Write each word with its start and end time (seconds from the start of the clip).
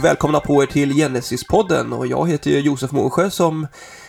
Och 0.00 0.04
välkomna 0.04 0.40
på 0.40 0.62
er 0.62 0.66
till 0.66 0.92
Genesis-podden 0.92 1.92
och 1.92 2.06
jag 2.06 2.28
heter 2.28 2.50
Josef 2.50 2.92
Månsjö 2.92 3.30
som 3.30 3.66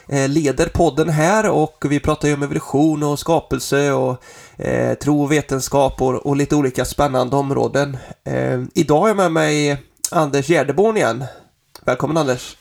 eh, 0.08 0.30
leder 0.30 0.66
podden 0.66 1.10
här 1.10 1.50
och 1.50 1.86
vi 1.90 2.00
pratar 2.00 2.28
ju 2.28 2.34
om 2.34 2.44
evolution 2.44 3.04
och 3.04 3.20
skapelse 3.20 3.92
och 3.92 4.24
eh, 4.58 4.94
tro 4.94 5.24
och 5.24 5.32
vetenskap 5.32 6.02
och, 6.02 6.14
och, 6.14 6.36
lite 6.36 6.56
olika 6.56 6.86
spännande 6.86 7.36
områden. 7.36 7.98
Eh, 8.24 8.62
idag 8.74 9.00
har 9.00 9.08
jag 9.08 9.18
med 9.18 9.32
mig 9.32 9.78
Anders 10.12 10.48
Gärdeborn 10.48 10.98
igen. 10.98 11.24
Välkommen 11.86 12.18
Anders! 12.18 12.58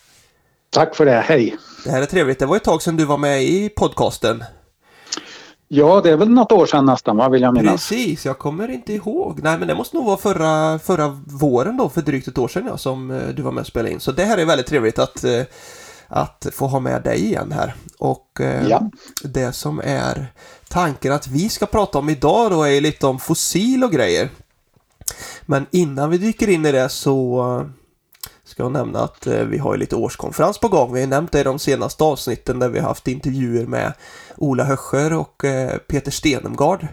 Tack 0.70 0.96
för 0.96 1.04
det, 1.04 1.20
hej! 1.20 1.56
Det 1.84 1.90
här 1.90 2.02
är 2.02 2.06
trevligt. 2.06 2.38
Det 2.38 2.46
var 2.46 2.56
ett 2.56 2.64
tag 2.64 2.82
sedan 2.82 2.96
du 2.96 3.04
var 3.04 3.18
med 3.18 3.42
i 3.42 3.68
podcasten. 3.68 4.44
Ja, 5.72 6.00
det 6.00 6.10
är 6.10 6.16
väl 6.16 6.30
något 6.30 6.52
år 6.52 6.66
sedan 6.66 6.84
nästan, 6.84 7.16
vad 7.16 7.30
vill 7.30 7.42
jag 7.42 7.54
minnas? 7.54 7.88
Precis, 7.88 8.26
jag 8.26 8.38
kommer 8.38 8.70
inte 8.70 8.92
ihåg. 8.92 9.40
Nej, 9.42 9.58
men 9.58 9.68
det 9.68 9.74
måste 9.74 9.96
nog 9.96 10.06
vara 10.06 10.16
förra, 10.16 10.78
förra 10.78 11.08
våren 11.26 11.76
då, 11.76 11.88
för 11.88 12.02
drygt 12.02 12.28
ett 12.28 12.38
år 12.38 12.48
sedan 12.48 12.66
ja, 12.66 12.76
som 12.76 13.10
eh, 13.10 13.28
du 13.28 13.42
var 13.42 13.52
med 13.52 13.60
och 13.60 13.66
spelade 13.66 13.92
in. 13.92 14.00
Så 14.00 14.12
det 14.12 14.24
här 14.24 14.38
är 14.38 14.44
väldigt 14.44 14.66
trevligt 14.66 14.98
att, 14.98 15.24
eh, 15.24 15.42
att 16.08 16.46
få 16.52 16.66
ha 16.66 16.80
med 16.80 17.02
dig 17.02 17.24
igen 17.24 17.52
här. 17.52 17.74
Och 17.98 18.40
eh, 18.40 18.68
ja. 18.68 18.90
det 19.24 19.52
som 19.52 19.80
är 19.84 20.26
tanken 20.68 21.12
att 21.12 21.28
vi 21.28 21.48
ska 21.48 21.66
prata 21.66 21.98
om 21.98 22.08
idag 22.08 22.50
då 22.50 22.62
är 22.62 22.80
lite 22.80 23.06
om 23.06 23.18
fossil 23.18 23.84
och 23.84 23.92
grejer. 23.92 24.28
Men 25.42 25.66
innan 25.70 26.10
vi 26.10 26.18
dyker 26.18 26.48
in 26.48 26.66
i 26.66 26.72
det 26.72 26.88
så 26.88 27.70
ska 28.60 28.64
jag 28.64 28.72
nämna 28.72 29.00
att 29.04 29.26
eh, 29.26 29.44
vi 29.44 29.58
har 29.58 29.76
lite 29.76 29.96
årskonferens 29.96 30.58
på 30.58 30.68
gång. 30.68 30.92
Vi 30.92 31.00
har 31.00 31.06
nämnt 31.06 31.32
det 31.32 31.40
i 31.40 31.44
de 31.44 31.58
senaste 31.58 32.04
avsnitten 32.04 32.58
där 32.58 32.68
vi 32.68 32.78
har 32.78 32.88
haft 32.88 33.08
intervjuer 33.08 33.66
med 33.66 33.92
Ola 34.36 34.64
Höscher 34.64 35.12
och 35.12 35.44
eh, 35.44 35.76
Peter 35.76 36.10
Stenemgard. 36.10 36.86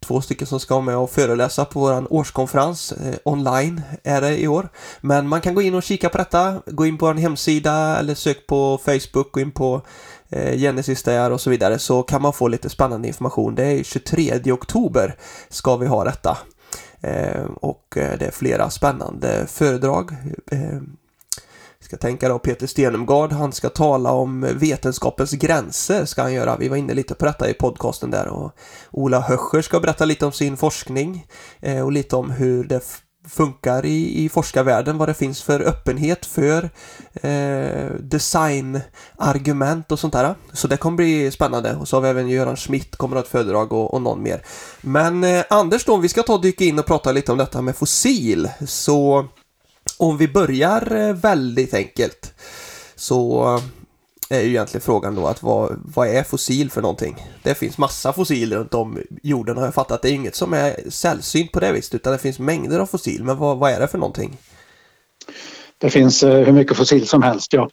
Två 0.00 0.20
stycken 0.20 0.46
som 0.46 0.60
ska 0.60 0.74
vara 0.74 0.84
med 0.84 0.96
och 0.96 1.10
föreläsa 1.10 1.64
på 1.64 1.80
vår 1.80 2.12
årskonferens 2.12 2.92
eh, 2.92 3.14
online 3.24 3.82
är 4.02 4.20
det 4.20 4.38
i 4.38 4.48
år. 4.48 4.68
Men 5.00 5.28
man 5.28 5.40
kan 5.40 5.54
gå 5.54 5.62
in 5.62 5.74
och 5.74 5.82
kika 5.82 6.08
på 6.08 6.18
detta, 6.18 6.62
gå 6.66 6.86
in 6.86 6.98
på 6.98 7.06
vår 7.06 7.14
hemsida 7.14 7.98
eller 7.98 8.14
sök 8.14 8.46
på 8.46 8.78
Facebook, 8.84 9.32
gå 9.32 9.40
in 9.40 9.50
på 9.50 9.80
Genesis 10.56 11.02
där 11.02 11.30
och 11.30 11.40
så 11.40 11.50
vidare 11.50 11.78
så 11.78 12.02
kan 12.02 12.22
man 12.22 12.32
få 12.32 12.48
lite 12.48 12.68
spännande 12.68 13.08
information. 13.08 13.54
Det 13.54 13.64
är 13.64 13.82
23 13.82 14.52
oktober 14.52 15.16
ska 15.48 15.76
vi 15.76 15.86
ha 15.86 16.04
detta. 16.04 16.38
och 17.54 17.84
det 17.94 18.22
är 18.22 18.30
flera 18.30 18.70
spännande 18.70 19.46
föredrag 19.46 20.10
ska 21.94 22.00
tänka 22.00 22.28
då 22.28 22.38
Peter 22.38 22.66
Stenemgard, 22.66 23.32
han 23.32 23.52
ska 23.52 23.68
tala 23.68 24.12
om 24.12 24.48
vetenskapens 24.54 25.30
gränser 25.30 26.04
ska 26.04 26.22
han 26.22 26.32
göra. 26.32 26.56
Vi 26.56 26.68
var 26.68 26.76
inne 26.76 26.94
lite 26.94 27.14
på 27.14 27.24
detta 27.24 27.50
i 27.50 27.54
podcasten 27.54 28.10
där 28.10 28.28
och 28.28 28.52
Ola 28.90 29.20
Höscher 29.20 29.62
ska 29.62 29.80
berätta 29.80 30.04
lite 30.04 30.26
om 30.26 30.32
sin 30.32 30.56
forskning 30.56 31.26
eh, 31.60 31.80
och 31.80 31.92
lite 31.92 32.16
om 32.16 32.30
hur 32.30 32.64
det 32.64 32.80
funkar 33.28 33.84
i, 33.84 34.24
i 34.24 34.28
forskarvärlden, 34.28 34.98
vad 34.98 35.08
det 35.08 35.14
finns 35.14 35.42
för 35.42 35.60
öppenhet 35.60 36.26
för 36.26 36.70
eh, 37.14 37.90
designargument 38.00 39.92
och 39.92 39.98
sånt 39.98 40.12
där. 40.12 40.34
Så 40.52 40.68
det 40.68 40.76
kommer 40.76 40.96
bli 40.96 41.30
spännande. 41.30 41.76
Och 41.76 41.88
så 41.88 41.96
har 41.96 42.00
vi 42.00 42.08
även 42.08 42.28
Göran 42.28 42.56
Schmidt 42.56 42.96
kommer 42.96 43.16
att 43.16 43.20
ha 43.20 43.24
ett 43.24 43.32
föredrag 43.32 43.72
och, 43.72 43.94
och 43.94 44.02
någon 44.02 44.22
mer. 44.22 44.42
Men 44.80 45.24
eh, 45.24 45.44
Anders 45.50 45.84
då, 45.84 45.96
vi 45.96 46.08
ska 46.08 46.22
ta 46.22 46.34
och 46.34 46.40
dyka 46.40 46.64
in 46.64 46.78
och 46.78 46.86
prata 46.86 47.12
lite 47.12 47.32
om 47.32 47.38
detta 47.38 47.62
med 47.62 47.76
fossil. 47.76 48.48
Så 48.66 49.28
om 49.98 50.16
vi 50.18 50.28
börjar 50.28 50.96
eh, 50.96 51.14
väldigt 51.14 51.74
enkelt 51.74 52.34
så 52.96 53.44
eh, 54.30 54.38
är 54.38 54.42
ju 54.42 54.48
egentligen 54.48 54.82
frågan 54.82 55.14
då 55.14 55.26
att 55.26 55.42
vad, 55.42 55.80
vad 55.84 56.08
är 56.08 56.22
fossil 56.22 56.70
för 56.70 56.82
någonting? 56.82 57.16
Det 57.42 57.54
finns 57.54 57.78
massa 57.78 58.12
fossil 58.12 58.52
runt 58.52 58.74
om 58.74 58.98
jorden 59.22 59.56
har 59.56 59.64
jag 59.64 59.74
fattat. 59.74 60.02
Det 60.02 60.10
är 60.10 60.12
inget 60.12 60.34
som 60.34 60.52
är 60.52 60.90
sällsynt 60.90 61.52
på 61.52 61.60
det 61.60 61.72
viset 61.72 61.94
utan 61.94 62.12
det 62.12 62.18
finns 62.18 62.38
mängder 62.38 62.78
av 62.78 62.86
fossil. 62.86 63.24
Men 63.24 63.38
vad, 63.38 63.58
vad 63.58 63.70
är 63.70 63.80
det 63.80 63.88
för 63.88 63.98
någonting? 63.98 64.36
Det 65.78 65.90
finns 65.90 66.22
eh, 66.22 66.44
hur 66.44 66.52
mycket 66.52 66.76
fossil 66.76 67.06
som 67.06 67.22
helst, 67.22 67.52
ja. 67.52 67.70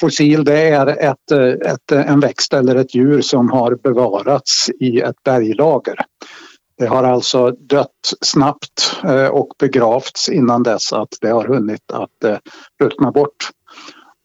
Fossil 0.00 0.44
det 0.44 0.60
är 0.60 0.86
ett, 0.86 1.30
ett, 1.66 1.92
en 1.92 2.20
växt 2.20 2.52
eller 2.52 2.76
ett 2.76 2.94
djur 2.94 3.20
som 3.20 3.50
har 3.50 3.74
bevarats 3.82 4.70
i 4.80 5.00
ett 5.00 5.22
berglager. 5.24 6.04
Det 6.78 6.86
har 6.86 7.04
alltså 7.04 7.50
dött 7.50 8.12
snabbt 8.20 8.96
eh, 9.04 9.26
och 9.26 9.48
begravts 9.58 10.28
innan 10.28 10.62
dess 10.62 10.92
att 10.92 11.08
det 11.20 11.28
har 11.28 11.44
hunnit 11.44 11.92
att 11.92 12.24
eh, 12.24 12.36
ruttna 12.82 13.12
bort. 13.12 13.50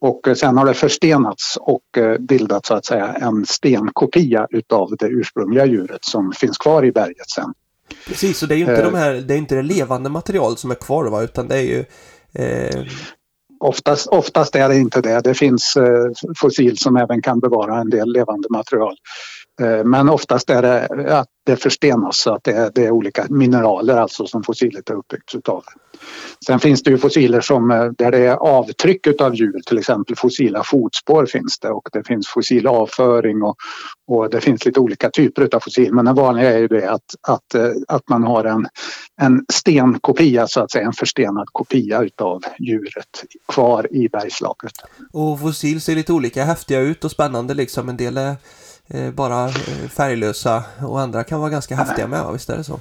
Och 0.01 0.27
eh, 0.27 0.33
sen 0.33 0.57
har 0.57 0.65
det 0.65 0.73
förstenats 0.73 1.57
och 1.61 1.83
bildat 2.19 2.65
så 2.65 2.73
att 2.73 2.85
säga 2.85 3.13
en 3.13 3.45
stenkopia 3.45 4.47
utav 4.49 4.95
det 4.99 5.07
ursprungliga 5.07 5.65
djuret 5.65 6.05
som 6.05 6.31
finns 6.31 6.57
kvar 6.57 6.85
i 6.85 6.91
berget 6.91 7.29
sen. 7.35 7.53
Precis, 8.07 8.37
så 8.37 8.45
det 8.45 8.55
är 8.55 8.57
ju 8.57 8.61
inte, 8.61 8.83
de 8.83 8.93
här, 8.93 9.13
det, 9.13 9.33
är 9.33 9.37
inte 9.37 9.55
det 9.55 9.61
levande 9.61 10.09
material 10.09 10.57
som 10.57 10.71
är 10.71 10.75
kvar 10.75 11.05
va? 11.05 11.23
utan 11.23 11.47
det 11.47 11.55
är 11.55 11.61
ju 11.61 11.85
eh... 12.33 12.83
Oftast, 13.59 14.07
oftast 14.07 14.55
är 14.55 14.69
det 14.69 14.77
inte 14.77 15.01
det. 15.01 15.21
Det 15.21 15.33
finns 15.33 15.77
fossil 16.41 16.77
som 16.77 16.97
även 16.97 17.21
kan 17.21 17.39
bevara 17.39 17.79
en 17.79 17.89
del 17.89 18.13
levande 18.13 18.47
material. 18.51 18.95
Eh, 19.61 19.83
men 19.83 20.09
oftast 20.09 20.49
är 20.49 20.61
det 20.61 20.87
att 21.19 21.27
det 21.45 21.55
förstenas 21.55 22.17
så 22.17 22.33
att 22.33 22.43
det 22.43 22.51
är, 22.51 22.71
det 22.75 22.85
är 22.85 22.91
olika 22.91 23.25
mineraler 23.29 23.97
alltså 23.97 24.27
som 24.27 24.43
fossilet 24.43 24.89
är 24.89 24.93
uppbyggt 24.93 25.35
utav. 25.35 25.63
Sen 26.45 26.59
finns 26.59 26.83
det 26.83 26.91
ju 26.91 26.97
fossiler 26.97 27.41
som, 27.41 27.71
eh, 27.71 27.85
där 27.97 28.11
det 28.11 28.17
är 28.17 28.35
avtryck 28.35 29.07
utav 29.07 29.35
djur, 29.35 29.61
till 29.65 29.77
exempel 29.77 30.15
fossila 30.15 30.63
fotspår 30.63 31.25
finns 31.25 31.59
det 31.59 31.69
och 31.69 31.89
det 31.91 32.07
finns 32.07 32.27
fossil 32.27 32.67
avföring 32.67 33.43
och, 33.43 33.55
och 34.07 34.29
det 34.29 34.41
finns 34.41 34.65
lite 34.65 34.79
olika 34.79 35.09
typer 35.09 35.41
utav 35.41 35.59
fossil. 35.59 35.93
Men 35.93 36.05
det 36.05 36.13
vanliga 36.13 36.53
är 36.53 36.57
ju 36.57 36.67
det 36.67 36.91
att, 36.91 37.15
att, 37.27 37.55
eh, 37.55 37.71
att 37.87 38.09
man 38.09 38.23
har 38.23 38.43
en, 38.43 38.67
en 39.21 39.45
stenkopia, 39.53 40.47
så 40.47 40.61
att 40.61 40.71
säga, 40.71 40.85
en 40.85 40.93
förstenad 40.93 41.47
kopia 41.51 42.03
utav 42.03 42.41
djuret 42.59 43.23
kvar 43.47 43.93
i 43.95 44.09
bergslaget. 44.09 44.73
Och 45.13 45.39
fossil 45.39 45.81
ser 45.81 45.95
lite 45.95 46.13
olika 46.13 46.43
häftiga 46.43 46.79
ut 46.79 47.03
och 47.03 47.11
spännande 47.11 47.53
liksom. 47.53 47.89
En 47.89 47.97
del 47.97 48.17
är 48.17 48.35
bara 49.13 49.45
eh, 49.45 49.89
färglösa 49.89 50.63
och 50.81 50.99
andra 50.99 51.23
kan 51.23 51.39
vara 51.39 51.49
ganska 51.49 51.75
häftiga 51.75 52.07
med, 52.07 52.33
visst 52.33 52.49
är 52.49 52.57
det 52.57 52.63
så? 52.63 52.79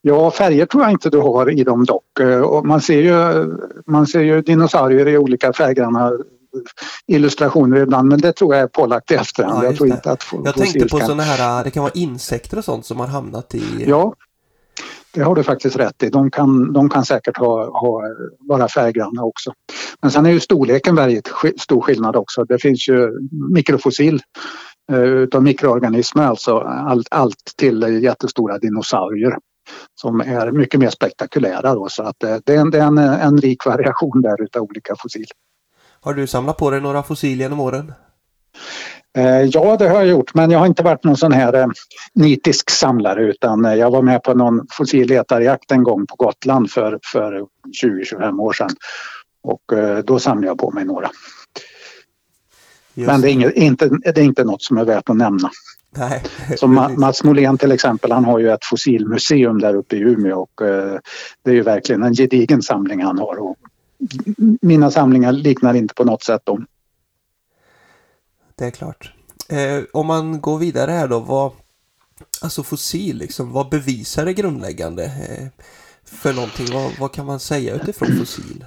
Ja, 0.00 0.30
färger 0.30 0.66
tror 0.66 0.82
jag 0.82 0.92
inte 0.92 1.10
du 1.10 1.18
har 1.18 1.50
i 1.60 1.64
dem 1.64 1.84
dock. 1.84 2.20
Eh, 2.20 2.62
man 2.62 2.80
ser 2.80 3.02
ju, 3.02 3.46
man 3.86 4.06
ser 4.06 4.20
ju 4.20 4.42
dinosaurier 4.42 5.08
i 5.08 5.18
olika 5.18 5.52
färggranna 5.52 6.12
illustrationer 7.06 7.76
ibland 7.76 8.08
men 8.08 8.20
det 8.20 8.32
tror 8.32 8.54
jag 8.54 8.62
är 8.62 8.66
pålagt 8.66 9.10
i 9.10 9.14
efterhand. 9.14 9.58
Ja, 9.58 9.64
jag 9.64 9.76
tror 9.76 9.88
inte 9.88 10.12
att 10.12 10.24
Jag 10.44 10.54
tänkte 10.54 10.88
på 10.88 11.00
sådana 11.00 11.22
här, 11.22 11.64
det 11.64 11.70
kan 11.70 11.82
vara 11.82 11.92
insekter 11.94 12.58
och 12.58 12.64
sånt 12.64 12.86
som 12.86 13.00
har 13.00 13.06
hamnat 13.06 13.54
i... 13.54 13.84
Ja, 13.86 14.14
det 15.18 15.24
har 15.24 15.34
du 15.34 15.42
faktiskt 15.42 15.76
rätt 15.76 16.02
i. 16.02 16.10
De 16.10 16.30
kan, 16.30 16.72
de 16.72 16.88
kan 16.88 17.04
säkert 17.04 17.36
ha, 17.36 17.80
ha, 17.80 18.02
vara 18.38 18.68
färggranna 18.68 19.22
också. 19.22 19.52
Men 20.02 20.10
sen 20.10 20.26
är 20.26 20.30
ju 20.30 20.40
storleken 20.40 20.96
väldigt 20.96 21.28
stor 21.58 21.80
skillnad 21.80 22.16
också. 22.16 22.44
Det 22.44 22.58
finns 22.58 22.88
ju 22.88 23.10
mikrofossil 23.54 24.20
eh, 24.92 24.98
utav 24.98 25.42
mikroorganismer, 25.42 26.22
alltså 26.22 26.58
allt, 26.58 27.08
allt 27.10 27.52
till 27.56 28.02
jättestora 28.02 28.58
dinosaurier 28.58 29.36
som 29.94 30.20
är 30.20 30.52
mycket 30.52 30.80
mer 30.80 30.90
spektakulära. 30.90 31.74
Då, 31.74 31.88
så 31.88 32.02
att 32.02 32.16
det, 32.18 32.40
det 32.44 32.54
är, 32.54 32.60
en, 32.60 32.70
det 32.70 32.78
är 32.78 32.86
en, 32.86 32.98
en 32.98 33.38
rik 33.38 33.66
variation 33.66 34.22
där 34.22 34.42
utav 34.42 34.62
olika 34.62 34.94
fossil. 34.98 35.26
Har 36.00 36.14
du 36.14 36.26
samlat 36.26 36.56
på 36.56 36.70
dig 36.70 36.80
några 36.80 37.02
fossil 37.02 37.40
genom 37.40 37.60
åren? 37.60 37.92
Eh, 39.18 39.42
ja, 39.42 39.76
det 39.76 39.88
har 39.88 39.96
jag 39.96 40.06
gjort, 40.06 40.34
men 40.34 40.50
jag 40.50 40.58
har 40.58 40.66
inte 40.66 40.82
varit 40.82 41.04
någon 41.04 41.16
sån 41.16 41.32
här 41.32 41.54
eh, 41.54 41.66
nitisk 42.14 42.70
samlare 42.70 43.22
utan 43.22 43.64
jag 43.64 43.90
var 43.90 44.02
med 44.02 44.22
på 44.22 44.34
någon 44.34 44.66
fossilletarjakt 44.70 45.70
en 45.70 45.82
gång 45.82 46.06
på 46.06 46.14
Gotland 46.16 46.70
för, 46.70 46.98
för 47.12 47.46
20-25 47.82 48.40
år 48.40 48.52
sedan. 48.52 48.70
Och 49.42 49.62
då 50.04 50.18
samlade 50.18 50.46
jag 50.46 50.58
på 50.58 50.70
mig 50.70 50.84
några. 50.84 51.10
Just 52.94 53.06
Men 53.06 53.20
det 53.20 53.28
är, 53.28 53.32
inget, 53.32 53.54
inte, 53.54 53.88
det 53.88 54.20
är 54.20 54.24
inte 54.24 54.44
något 54.44 54.62
som 54.62 54.78
är 54.78 54.84
värt 54.84 55.10
att 55.10 55.16
nämna. 55.16 55.50
Nej, 55.96 56.22
Som 56.56 56.74
Mats 56.96 57.24
Molén 57.24 57.58
till 57.58 57.72
exempel, 57.72 58.12
han 58.12 58.24
har 58.24 58.38
ju 58.38 58.50
ett 58.50 58.64
fossilmuseum 58.64 59.60
där 59.60 59.74
uppe 59.74 59.96
i 59.96 60.00
Umeå 60.00 60.38
och 60.38 60.62
eh, 60.62 60.98
det 61.44 61.50
är 61.50 61.54
ju 61.54 61.62
verkligen 61.62 62.02
en 62.02 62.14
gedigen 62.14 62.62
samling 62.62 63.02
han 63.02 63.18
har. 63.18 63.36
Och 63.36 63.56
mina 64.60 64.90
samlingar 64.90 65.32
liknar 65.32 65.74
inte 65.74 65.94
på 65.94 66.04
något 66.04 66.22
sätt 66.22 66.46
dem. 66.46 66.66
Det 68.54 68.64
är 68.64 68.70
klart. 68.70 69.12
Eh, 69.48 69.84
om 69.92 70.06
man 70.06 70.40
går 70.40 70.58
vidare 70.58 70.90
här 70.90 71.08
då, 71.08 71.18
vad, 71.18 71.52
alltså 72.42 72.62
fossil, 72.62 73.16
liksom, 73.18 73.52
vad 73.52 73.68
bevisar 73.68 74.24
det 74.24 74.34
grundläggande 74.34 75.04
eh, 75.04 75.46
för 76.04 76.32
någonting? 76.32 76.66
Vad, 76.72 76.92
vad 77.00 77.12
kan 77.12 77.26
man 77.26 77.40
säga 77.40 77.74
utifrån 77.74 78.08
fossil? 78.18 78.64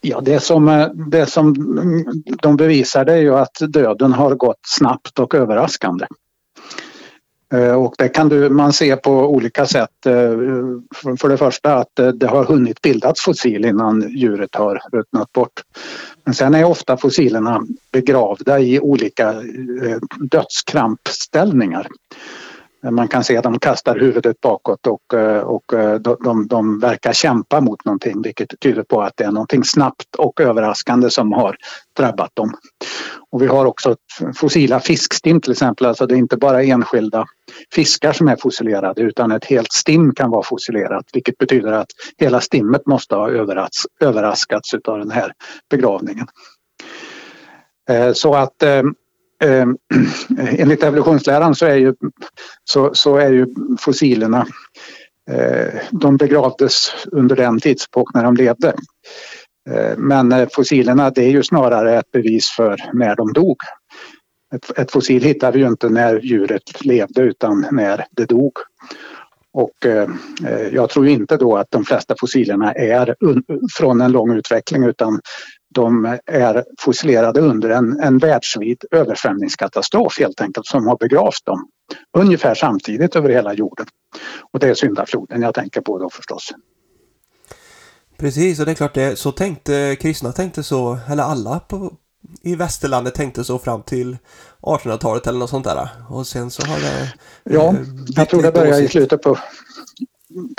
Ja, 0.00 0.20
det 0.20 0.40
som, 0.40 0.68
eh, 0.68 0.88
det 0.88 1.26
som 1.26 1.48
mm, 1.78 2.04
de 2.42 2.56
bevisar 2.56 3.04
det 3.04 3.12
är 3.12 3.20
ju 3.20 3.34
att 3.34 3.56
döden 3.68 4.12
har 4.12 4.34
gått 4.34 4.60
snabbt 4.62 5.18
och 5.18 5.34
överraskande. 5.34 6.06
Eh, 7.52 7.74
och 7.74 7.94
det 7.98 8.08
kan 8.08 8.28
du, 8.28 8.50
man 8.50 8.72
se 8.72 8.96
på 8.96 9.10
olika 9.10 9.66
sätt. 9.66 10.06
Eh, 10.06 10.12
för 11.18 11.28
det 11.28 11.36
första 11.36 11.74
att 11.74 11.98
eh, 11.98 12.08
det 12.08 12.26
har 12.26 12.44
hunnit 12.44 12.82
bildas 12.82 13.20
fossil 13.20 13.64
innan 13.64 14.10
djuret 14.10 14.54
har 14.54 14.80
ruttnat 14.92 15.32
bort. 15.32 15.62
Men 16.24 16.34
sen 16.34 16.54
är 16.54 16.64
ofta 16.64 16.96
fossilerna 16.96 17.66
begravda 17.92 18.60
i 18.60 18.80
olika 18.80 19.34
dödskrampställningar. 20.30 21.88
Eh, 22.86 22.90
man 22.90 23.08
kan 23.08 23.24
se 23.24 23.36
att 23.36 23.44
de 23.44 23.58
kastar 23.58 23.98
huvudet 23.98 24.40
bakåt 24.40 24.86
och, 24.86 25.14
eh, 25.14 25.40
och 25.40 25.72
eh, 25.72 25.94
de, 25.94 26.16
de, 26.24 26.46
de 26.46 26.78
verkar 26.78 27.12
kämpa 27.12 27.60
mot 27.60 27.84
någonting 27.84 28.22
vilket 28.22 28.60
tyder 28.60 28.82
på 28.82 29.02
att 29.02 29.12
det 29.16 29.24
är 29.24 29.32
någonting 29.32 29.64
snabbt 29.64 30.14
och 30.18 30.40
överraskande 30.40 31.10
som 31.10 31.32
har 31.32 31.56
drabbat 31.96 32.30
dem. 32.34 32.54
Och 33.30 33.42
vi 33.42 33.46
har 33.46 33.66
också 33.66 33.96
fossila 34.36 34.80
fiskstim 34.80 35.40
till 35.40 35.52
exempel, 35.52 35.86
alltså 35.86 36.06
det 36.06 36.14
är 36.14 36.18
inte 36.18 36.36
bara 36.36 36.62
enskilda 36.62 37.24
fiskar 37.74 38.12
som 38.12 38.28
är 38.28 38.36
fossilerade 38.36 39.02
utan 39.02 39.32
ett 39.32 39.44
helt 39.44 39.72
stim 39.72 40.14
kan 40.14 40.30
vara 40.30 40.42
fossilerat 40.42 41.04
vilket 41.12 41.38
betyder 41.38 41.72
att 41.72 41.88
hela 42.18 42.40
stimmet 42.40 42.86
måste 42.86 43.14
ha 43.14 43.30
överras 43.30 43.86
överraskats 44.00 44.74
av 44.74 44.98
den 44.98 45.10
här 45.10 45.32
begravningen. 45.70 46.26
Så 48.14 48.34
att 48.34 48.62
eh, 49.44 49.66
enligt 50.58 50.82
evolutionsläran 50.82 51.54
så 51.54 51.66
är 51.66 51.76
ju, 51.76 51.94
så, 52.64 52.90
så 52.94 53.16
är 53.16 53.32
ju 53.32 53.46
fossilerna 53.78 54.46
eh, 55.30 55.80
de 55.90 56.16
begravdes 56.16 56.92
under 57.12 57.36
den 57.36 57.60
tidsepok 57.60 58.14
när 58.14 58.24
de 58.24 58.36
levde. 58.36 58.74
Ehm, 59.70 60.08
men 60.08 60.32
eh, 60.32 60.48
fossilerna 60.52 61.10
det 61.10 61.24
är 61.24 61.30
ju 61.30 61.42
snarare 61.42 61.98
ett 61.98 62.10
bevis 62.12 62.48
för 62.56 62.76
när 62.92 63.16
de 63.16 63.32
dog. 63.32 63.56
Ett, 64.54 64.78
ett 64.78 64.90
fossil 64.90 65.22
hittar 65.22 65.52
vi 65.52 65.58
ju 65.58 65.66
inte 65.66 65.88
när 65.88 66.20
djuret 66.20 66.84
levde 66.84 67.22
utan 67.22 67.66
när 67.72 68.04
det 68.10 68.24
dog. 68.24 68.52
Och 69.52 69.86
eh, 69.86 70.08
eh 70.46 70.68
jag 70.72 70.90
tror 70.90 71.06
inte 71.06 71.36
då 71.36 71.56
att 71.56 71.70
de 71.70 71.84
flesta 71.84 72.14
fossilerna 72.20 72.72
är 72.72 73.14
från 73.78 74.00
en 74.00 74.12
lång 74.12 74.32
utveckling 74.32 74.84
utan 74.84 75.20
de 75.76 76.18
är 76.26 76.64
fossilerade 76.78 77.40
under 77.40 77.70
en, 77.70 78.00
en 78.00 78.18
världsvid 78.18 78.84
översvämningskatastrof 78.90 80.18
helt 80.18 80.40
enkelt 80.40 80.66
som 80.66 80.86
har 80.86 80.96
begravt 80.96 81.44
dem 81.44 81.68
ungefär 82.18 82.54
samtidigt 82.54 83.16
över 83.16 83.28
hela 83.28 83.54
jorden. 83.54 83.86
Och 84.52 84.60
det 84.60 84.68
är 84.68 84.74
syndafloden 84.74 85.42
jag 85.42 85.54
tänker 85.54 85.80
på 85.80 85.98
då 85.98 86.10
förstås. 86.10 86.50
Precis, 88.18 88.60
och 88.60 88.66
det 88.66 88.72
är 88.72 88.74
klart 88.74 88.94
det, 88.94 89.18
så 89.18 89.32
tänkte 89.32 89.96
kristna 90.00 90.32
tänkte 90.32 90.62
så, 90.62 90.98
eller 91.08 91.22
alla 91.22 91.60
på, 91.60 91.92
i 92.42 92.54
västerlandet 92.54 93.14
tänkte 93.14 93.44
så 93.44 93.58
fram 93.58 93.82
till 93.82 94.16
1800-talet 94.60 95.26
eller 95.26 95.38
något 95.38 95.50
sånt 95.50 95.64
där. 95.64 95.88
Och 96.08 96.26
sen 96.26 96.50
så 96.50 96.66
har 96.66 96.80
det... 96.80 97.12
Ja, 97.44 97.68
eh, 97.68 97.74
jag 98.08 98.28
tror 98.28 98.42
det 98.42 98.52
började 98.52 98.82
i 98.82 98.88
slutet 98.88 99.22
på 99.22 99.38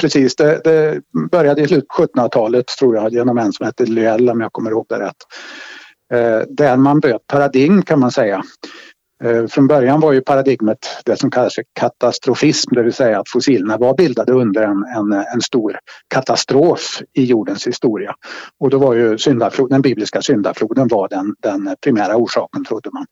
precis, 0.02 0.36
det, 0.36 0.62
det 0.64 1.02
började 1.32 1.62
i 1.62 1.68
slutet 1.68 1.88
på 1.88 2.06
1700-talet 2.06 2.68
tror 2.68 2.96
jag 2.96 3.14
genom 3.14 3.38
en 3.38 3.54
som 3.54 3.66
hette 3.66 3.86
Lyell 3.86 4.30
om 4.30 4.42
jag 4.42 4.54
kommer 4.54 4.72
ihåg 4.72 4.86
det 4.90 5.00
rätt. 5.00 5.16
Eh, 6.14 6.48
där 6.50 6.78
man 6.78 7.00
bröt 7.00 7.28
paradigm 7.28 7.82
kan 7.82 8.00
man 8.00 8.12
säga. 8.12 8.44
Eh, 9.24 9.48
från 9.48 9.68
början 9.68 10.00
var 10.00 10.12
ju 10.12 10.22
paradigmet 10.22 10.78
det 11.06 11.18
som 11.18 11.32
kallas 11.32 11.56
för 11.56 11.64
katastrofism, 11.80 12.76
det 12.76 12.84
vill 12.84 12.94
säga 12.94 13.20
att 13.20 13.30
fossilerna 13.30 13.78
var 13.78 13.96
bildade 13.96 14.32
under 14.32 14.62
en, 14.62 14.84
en, 14.98 15.14
en 15.34 15.42
stor 15.42 15.80
katastrof 16.08 17.02
i 17.14 17.26
jordens 17.26 17.68
historia. 17.68 18.16
Och 18.60 18.70
då 18.70 18.78
var 18.78 18.94
ju 18.94 19.18
syndafloden, 19.18 19.76
den 19.76 19.82
bibliska 19.82 20.22
syndafloden 20.22 20.88
var 20.88 21.10
den, 21.10 21.36
den 21.40 21.76
primära 21.82 22.16
orsaken 22.16 22.64
trodde 22.64 22.90
man. 22.94 23.06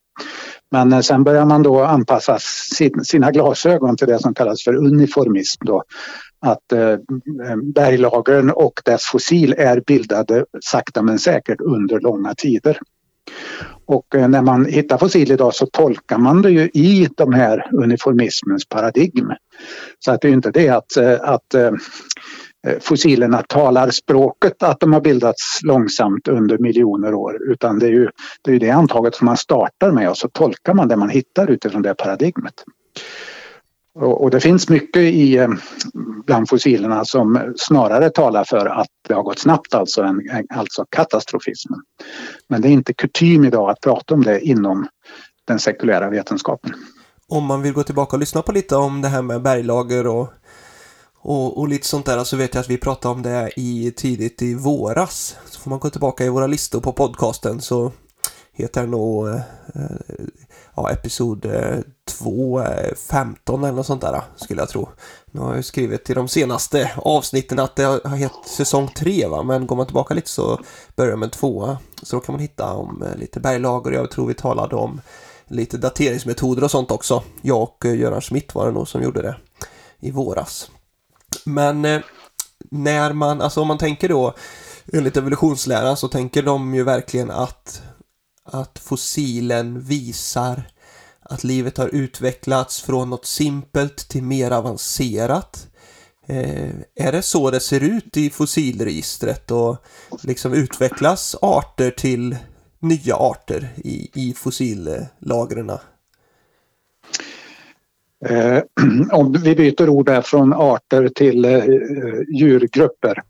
Men 0.72 0.94
eh, 0.94 1.00
sen 1.00 1.24
börjar 1.24 1.46
man 1.46 1.64
då 1.64 1.84
anpassa 1.84 2.38
sin, 2.76 3.06
sina 3.06 3.32
glasögon 3.32 3.98
till 3.98 4.08
det 4.08 4.20
som 4.20 4.34
kallas 4.34 4.64
för 4.64 4.76
uniformism. 4.76 5.66
Då. 5.66 5.84
Att 6.40 6.72
eh, 6.72 6.90
eh, 6.90 7.56
berglagren 7.74 8.52
och 8.52 8.82
dess 8.86 9.04
fossil 9.04 9.56
är 9.58 9.82
bildade 9.88 10.46
sakta 10.62 11.02
men 11.02 11.20
säkert 11.20 11.62
under 11.62 12.00
långa 12.00 12.34
tider. 12.36 12.80
Och 13.86 14.16
eh, 14.16 14.28
när 14.28 14.42
man 14.42 14.66
hittar 14.66 14.98
fossil 14.98 15.32
idag 15.32 15.56
så 15.56 15.66
tolkar 15.66 16.18
man 16.18 16.42
det 16.42 16.52
ju 16.52 16.70
i 16.74 17.08
de 17.18 17.34
här 17.34 17.70
uniformismens 17.74 18.66
paradigm. 18.70 19.32
Så 20.00 20.12
att 20.12 20.22
det 20.22 20.28
är 20.28 20.32
inte 20.32 20.52
det 20.52 20.70
att, 20.70 20.98
eh, 20.98 21.18
att 21.22 21.56
fossilerna 22.80 23.42
talar 23.42 23.90
språket 23.90 24.64
att 24.64 24.80
de 24.80 24.94
har 24.94 25.02
bildats 25.02 25.60
långsamt 25.64 26.28
under 26.28 26.58
miljoner 26.58 27.14
år 27.14 27.52
utan 27.52 27.80
det 27.80 27.86
är 27.86 27.92
ju 27.92 28.10
det, 28.42 28.52
är 28.52 28.60
det 28.60 28.70
antaget 28.70 29.16
som 29.16 29.26
man 29.26 29.38
startar 29.38 29.92
med 29.92 30.10
och 30.10 30.18
så 30.18 30.28
tolkar 30.28 30.74
man 30.74 30.88
det 30.88 30.96
man 30.96 31.10
hittar 31.10 31.52
utifrån 31.52 31.82
det 31.82 31.94
paradigmet. 31.94 32.54
Och, 33.96 34.32
det 34.32 34.40
finns 34.40 34.70
mycket 34.70 35.02
i, 35.02 35.38
eh, 35.38 35.50
bland 36.26 36.50
fossilerna 36.50 37.06
som 37.06 37.54
snarare 37.58 38.10
talar 38.10 38.44
för 38.44 38.66
att 38.66 38.88
det 39.08 39.14
har 39.14 39.24
gått 39.24 39.40
snabbt, 39.40 39.74
alltså, 39.74 40.02
en, 40.02 40.22
alltså 40.50 40.86
katastrofismen. 40.90 41.80
Men 42.50 42.62
det 42.62 42.68
är 42.68 42.72
inte 42.72 42.94
kutym 42.94 43.46
idag 43.46 43.70
att 43.70 43.82
prata 43.82 44.14
om 44.14 44.24
det 44.24 44.40
inom 44.40 44.88
den 45.48 45.60
sekulära 45.60 46.10
vetenskapen. 46.10 46.74
Om 47.28 47.46
man 47.46 47.62
vill 47.62 47.74
gå 47.74 47.84
tillbaka 47.84 48.16
och 48.16 48.20
lyssna 48.20 48.42
på 48.42 48.52
lite 48.52 48.76
om 48.76 49.02
det 49.02 49.08
här 49.08 49.22
med 49.22 49.42
berglager 49.42 50.08
och, 50.08 50.34
och, 51.20 51.58
och 51.58 51.68
lite 51.68 51.88
sånt 51.88 52.06
där 52.06 52.24
så 52.24 52.38
vet 52.38 52.54
jag 52.54 52.62
att 52.62 52.70
vi 52.70 52.78
pratade 52.78 53.16
om 53.16 53.22
det 53.22 53.52
i 53.56 53.94
tidigt 53.96 54.42
i 54.42 54.56
våras. 54.56 55.38
Så 55.46 55.60
får 55.60 55.70
man 55.70 55.80
gå 55.80 55.90
tillbaka 55.90 56.26
i 56.26 56.30
våra 56.30 56.48
listor 56.48 56.82
på 56.82 56.92
podcasten 56.92 57.62
så 57.62 57.92
heter 58.54 58.82
det 58.82 58.88
nog 58.88 59.28
eh, 59.28 59.36
eh 59.36 60.26
ja, 60.76 60.92
episod 60.92 61.46
eh, 61.46 61.80
2, 62.06 62.64
15 63.10 63.64
eh, 63.64 63.68
eller 63.68 63.78
något 63.78 63.86
sånt 63.86 64.02
där 64.02 64.22
skulle 64.36 64.62
jag 64.62 64.70
tro. 64.70 64.90
Nu 65.32 65.42
har 65.42 65.56
jag 65.56 65.66
skrivit 65.66 66.10
i 66.10 66.14
de 66.14 66.28
senaste 66.28 66.92
avsnitten 66.96 67.60
att 67.60 67.76
det 67.76 67.84
har 67.84 68.16
hett 68.16 68.32
säsong 68.46 68.88
3 68.88 69.28
va, 69.28 69.44
men 69.44 69.68
går 69.68 69.76
man 69.76 69.86
tillbaka 69.86 70.14
lite 70.14 70.30
så 70.30 70.60
börjar 70.96 71.16
med 71.16 71.32
2 71.32 71.78
Så 72.04 72.16
då 72.16 72.20
kan 72.20 72.34
man 72.34 72.42
hitta 72.42 72.74
om 72.74 73.04
eh, 73.04 73.16
lite 73.16 73.40
berglager 73.40 73.92
jag 73.92 74.12
tror 74.12 74.28
vi 74.28 74.34
talade 74.34 74.76
om 74.76 75.02
lite 75.48 75.78
dateringsmetoder 75.78 76.64
och 76.64 76.72
sånt 76.72 76.92
också. 76.92 77.24
Jag 77.42 77.62
och 77.62 77.86
Göran 77.86 78.22
Schmidt 78.22 78.56
var 78.56 78.66
det 78.66 78.72
nog 78.72 78.88
som 78.88 79.04
gjorde 79.04 79.22
det 79.22 79.36
i 80.00 80.12
våras. 80.12 80.72
Men 81.44 81.82
när 82.72 83.14
man, 83.14 83.42
alltså 83.42 83.62
om 83.62 83.68
man 83.68 83.78
tänker 83.78 84.10
då 84.10 84.34
enligt 84.94 85.18
evolutionsläran 85.18 85.98
så 85.98 86.08
tänker 86.08 86.44
de 86.44 86.76
ju 86.76 86.84
verkligen 86.84 87.32
att 87.32 87.82
att 88.46 88.80
fossilen 88.80 89.80
visar 89.80 90.64
att 91.20 91.44
livet 91.44 91.78
har 91.78 91.96
utvecklats 91.96 92.82
från 92.82 93.10
något 93.10 93.26
simpelt 93.26 94.10
till 94.10 94.24
mer 94.24 94.52
avancerat. 94.52 95.68
Eh, 96.28 96.70
är 96.96 97.12
det 97.12 97.22
så 97.22 97.52
det 97.52 97.60
ser 97.60 97.84
ut 97.84 98.18
i 98.18 98.30
fossilregistret 98.30 99.52
och 99.52 99.78
liksom 100.24 100.54
utvecklas 100.54 101.36
arter 101.42 101.92
till 101.92 102.38
nya 102.80 103.16
arter 103.16 103.70
i, 103.78 104.10
i 104.14 104.34
fossillagren? 104.34 105.70
Eh, 108.26 108.62
om 109.12 109.32
vi 109.44 109.56
byter 109.56 109.90
ord 109.90 110.06
där 110.06 110.22
från 110.22 110.54
arter 110.54 111.08
till 111.08 111.46
eh, 111.46 111.64
djurgrupper 112.28 113.24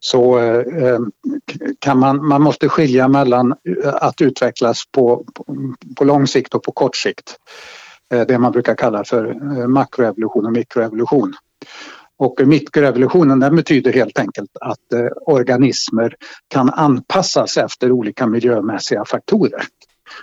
så 0.00 0.38
eh, 0.38 0.84
eh, 0.84 0.98
kan 1.78 1.98
man, 1.98 2.26
man 2.26 2.42
måste 2.42 2.68
skilja 2.68 3.08
mellan 3.08 3.52
eh, 3.52 3.94
att 3.94 4.20
utvecklas 4.20 4.82
på, 4.92 5.24
på, 5.96 6.04
lång 6.04 6.26
sikt 6.26 6.54
och 6.54 6.62
på 6.62 6.72
kort 6.72 6.96
sikt. 6.96 7.36
Eh, 8.14 8.26
det 8.26 8.38
man 8.38 8.52
brukar 8.52 8.74
kalla 8.74 9.04
för 9.04 9.28
eh, 9.28 9.66
makroevolution 9.66 10.46
och 10.46 10.52
mikroevolution. 10.52 11.34
Och 12.18 12.40
mikroevolutionen 12.44 13.40
den 13.40 13.56
betyder 13.56 13.92
helt 13.92 14.18
enkelt 14.18 14.50
att 14.60 15.14
organismer 15.26 16.14
kan 16.48 16.70
anpassas 16.70 17.56
efter 17.56 17.92
olika 17.92 18.26
miljömässiga 18.26 19.04
faktorer 19.04 19.62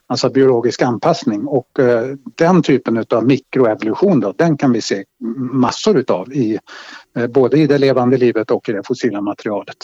alltså 0.08 0.30
biologisk 0.30 0.82
anpassning. 0.82 1.48
Och 1.48 1.80
eh, 1.80 2.16
den 2.36 2.62
typen 2.62 3.06
av 3.10 3.26
mikroevolution 3.26 4.20
då, 4.20 4.34
den 4.38 4.58
kan 4.58 4.72
vi 4.72 4.82
se 4.82 5.04
massor 5.52 5.98
utav 5.98 6.34
i 6.34 6.60
eh, 7.18 7.28
både 7.28 7.58
i 7.58 7.68
det 7.68 7.78
levande 7.78 8.18
livet 8.18 8.52
och 8.52 8.70
i 8.70 8.72
det 8.72 8.88
fossila 8.88 9.22
materialet. 9.22 9.78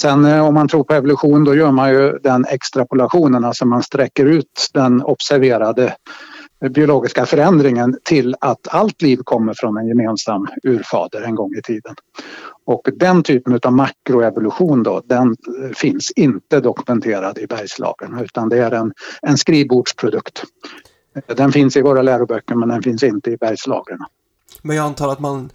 Sen 0.00 0.24
eh, 0.24 0.46
om 0.46 0.54
man 0.54 0.68
tror 0.68 0.84
på 0.84 0.94
evolution 0.94 1.44
då 1.44 1.54
gör 1.54 1.72
man 1.72 1.90
ju 1.90 2.18
den 2.22 2.44
extrapolationen, 2.44 3.44
alltså 3.44 3.66
man 3.66 3.82
sträcker 3.82 4.26
ut 4.26 4.70
den 4.72 5.02
observerade 5.02 5.96
biologiska 6.70 7.26
förändringen 7.26 7.98
till 8.02 8.36
att 8.40 8.68
allt 8.68 9.02
liv 9.02 9.16
kommer 9.24 9.54
från 9.54 9.76
en 9.76 9.88
gemensam 9.88 10.46
urfader 10.62 11.22
en 11.22 11.34
gång 11.34 11.54
i 11.58 11.62
tiden. 11.62 11.94
Och 12.66 12.88
den 12.96 13.22
typen 13.22 13.60
av 13.62 13.72
makroevolution 13.72 14.82
då, 14.82 15.02
den 15.04 15.36
eh, 15.62 15.70
finns 15.74 16.10
inte 16.10 16.60
dokumenterad 16.60 17.38
i 17.38 17.46
bergslagren 17.46 18.18
utan 18.18 18.48
det 18.48 18.58
är 18.58 18.70
en, 18.70 18.92
en 19.22 19.38
skrivbordsprodukt. 19.38 20.44
Eh, 21.14 21.36
den 21.36 21.52
finns 21.52 21.76
i 21.76 21.82
våra 21.82 22.02
läroböcker 22.02 22.54
men 22.54 22.68
den 22.68 22.82
finns 22.82 23.02
inte 23.02 23.30
i 23.30 23.36
bergslagren. 23.36 23.98
Men 24.62 24.76
jag 24.76 24.86
antar 24.86 25.08
att 25.08 25.20
man 25.20 25.50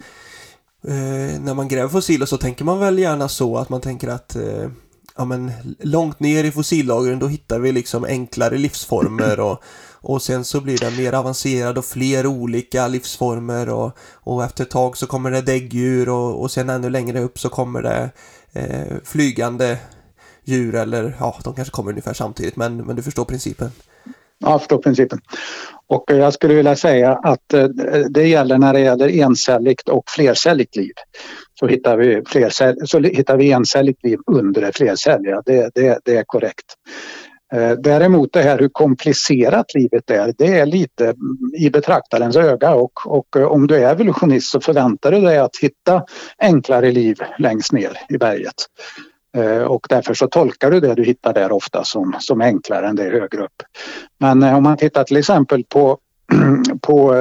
eh, 0.84 1.40
när 1.40 1.54
man 1.54 1.68
gräver 1.68 1.88
fossiler 1.88 2.26
så 2.26 2.36
tänker 2.36 2.64
man 2.64 2.80
väl 2.80 2.98
gärna 2.98 3.28
så 3.28 3.56
att 3.56 3.68
man 3.68 3.80
tänker 3.80 4.08
att 4.08 4.36
eh, 4.36 4.70
ja, 5.16 5.24
men, 5.24 5.52
långt 5.78 6.20
ner 6.20 6.44
i 6.44 6.50
fossillagren 6.50 7.18
då 7.18 7.26
hittar 7.26 7.58
vi 7.58 7.72
liksom 7.72 8.04
enklare 8.04 8.58
livsformer 8.58 9.40
och 9.40 9.62
och 10.02 10.22
sen 10.22 10.44
så 10.44 10.60
blir 10.60 10.78
den 10.78 10.96
mer 10.96 11.12
avancerad 11.12 11.78
och 11.78 11.84
fler 11.84 12.26
olika 12.26 12.88
livsformer 12.88 13.68
och, 13.68 13.98
och 14.14 14.44
efter 14.44 14.64
ett 14.64 14.70
tag 14.70 14.96
så 14.96 15.06
kommer 15.06 15.30
det 15.30 15.42
däggdjur 15.42 16.08
och, 16.08 16.40
och 16.40 16.50
sen 16.50 16.70
ännu 16.70 16.90
längre 16.90 17.20
upp 17.20 17.38
så 17.38 17.48
kommer 17.48 17.82
det 17.82 18.10
eh, 18.52 18.96
flygande 19.04 19.78
djur 20.44 20.74
eller 20.74 21.16
ja, 21.20 21.36
de 21.44 21.54
kanske 21.54 21.72
kommer 21.72 21.90
ungefär 21.90 22.14
samtidigt 22.14 22.56
men, 22.56 22.76
men 22.76 22.96
du 22.96 23.02
förstår 23.02 23.24
principen. 23.24 23.70
Ja, 24.38 24.50
jag 24.50 24.60
förstår 24.60 24.78
principen. 24.78 25.20
Och 25.86 26.04
jag 26.06 26.34
skulle 26.34 26.54
vilja 26.54 26.76
säga 26.76 27.12
att 27.12 27.54
eh, 27.54 27.64
det 28.10 28.26
gäller 28.28 28.58
när 28.58 28.72
det 28.72 28.80
gäller 28.80 29.08
encelligt 29.08 29.88
och 29.88 30.04
flercelligt 30.08 30.76
liv. 30.76 30.92
Så 31.60 31.66
hittar 31.66 31.96
vi, 31.96 32.22
flercell, 32.26 32.76
så 32.84 32.98
hittar 32.98 33.36
vi 33.36 33.52
encelligt 33.52 34.04
liv 34.04 34.18
under 34.26 34.60
det 34.60 34.72
flercelliga. 34.72 35.42
Det, 35.46 35.70
det, 35.74 35.98
det 36.04 36.16
är 36.16 36.24
korrekt. 36.26 36.74
Eh, 37.52 37.72
däremot 37.72 38.32
det 38.32 38.42
här 38.42 38.58
hur 38.58 38.68
komplicerat 38.68 39.74
livet 39.74 40.10
är, 40.10 40.34
det 40.38 40.58
är 40.58 40.66
lite 40.66 41.14
i 41.58 41.70
betraktarens 41.70 42.36
öga 42.36 42.74
och, 42.74 43.06
och 43.06 43.36
eh, 43.36 43.44
om 43.44 43.66
du 43.66 43.76
är 43.76 43.92
evolutionist 43.92 44.50
så 44.50 44.60
förväntar 44.60 45.12
du 45.12 45.20
dig 45.20 45.38
att 45.38 45.56
hitta 45.56 46.04
enklare 46.38 46.90
liv 46.90 47.16
längst 47.38 47.72
ner 47.72 47.90
i 48.08 48.18
berget. 48.18 48.54
Eh, 49.36 49.62
och 49.62 49.86
därför 49.88 50.14
så 50.14 50.26
tolkar 50.26 50.70
du 50.70 50.80
det 50.80 50.94
du 50.94 51.04
hittar 51.04 51.34
där 51.34 51.52
ofta 51.52 51.84
som, 51.84 52.14
som 52.20 52.40
enklare 52.40 52.88
än 52.88 52.96
det 52.96 53.02
högre 53.02 53.44
upp. 53.44 53.62
Men 54.18 54.42
om 54.42 54.62
man 54.62 54.76
tittar 54.76 55.04
till 55.04 55.16
exempel 55.16 55.64
på, 55.64 55.98
på 56.80 57.14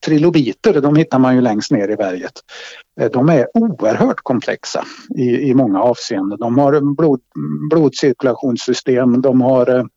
trilobiter, 0.00 0.80
de 0.80 0.96
hittar 0.96 1.18
man 1.18 1.34
ju 1.34 1.40
längst 1.40 1.70
ner 1.70 1.88
i 1.88 1.96
berget. 1.96 2.32
Eh, 3.00 3.10
de 3.10 3.28
är 3.28 3.46
oerhört 3.54 4.20
komplexa 4.22 4.84
i, 5.16 5.50
i 5.50 5.54
många 5.54 5.82
avseenden. 5.82 6.38
De 6.38 6.58
har 6.58 6.94
blod, 6.94 7.20
blodcirkulationssystem, 7.70 9.20
de 9.22 9.40
har 9.40 9.88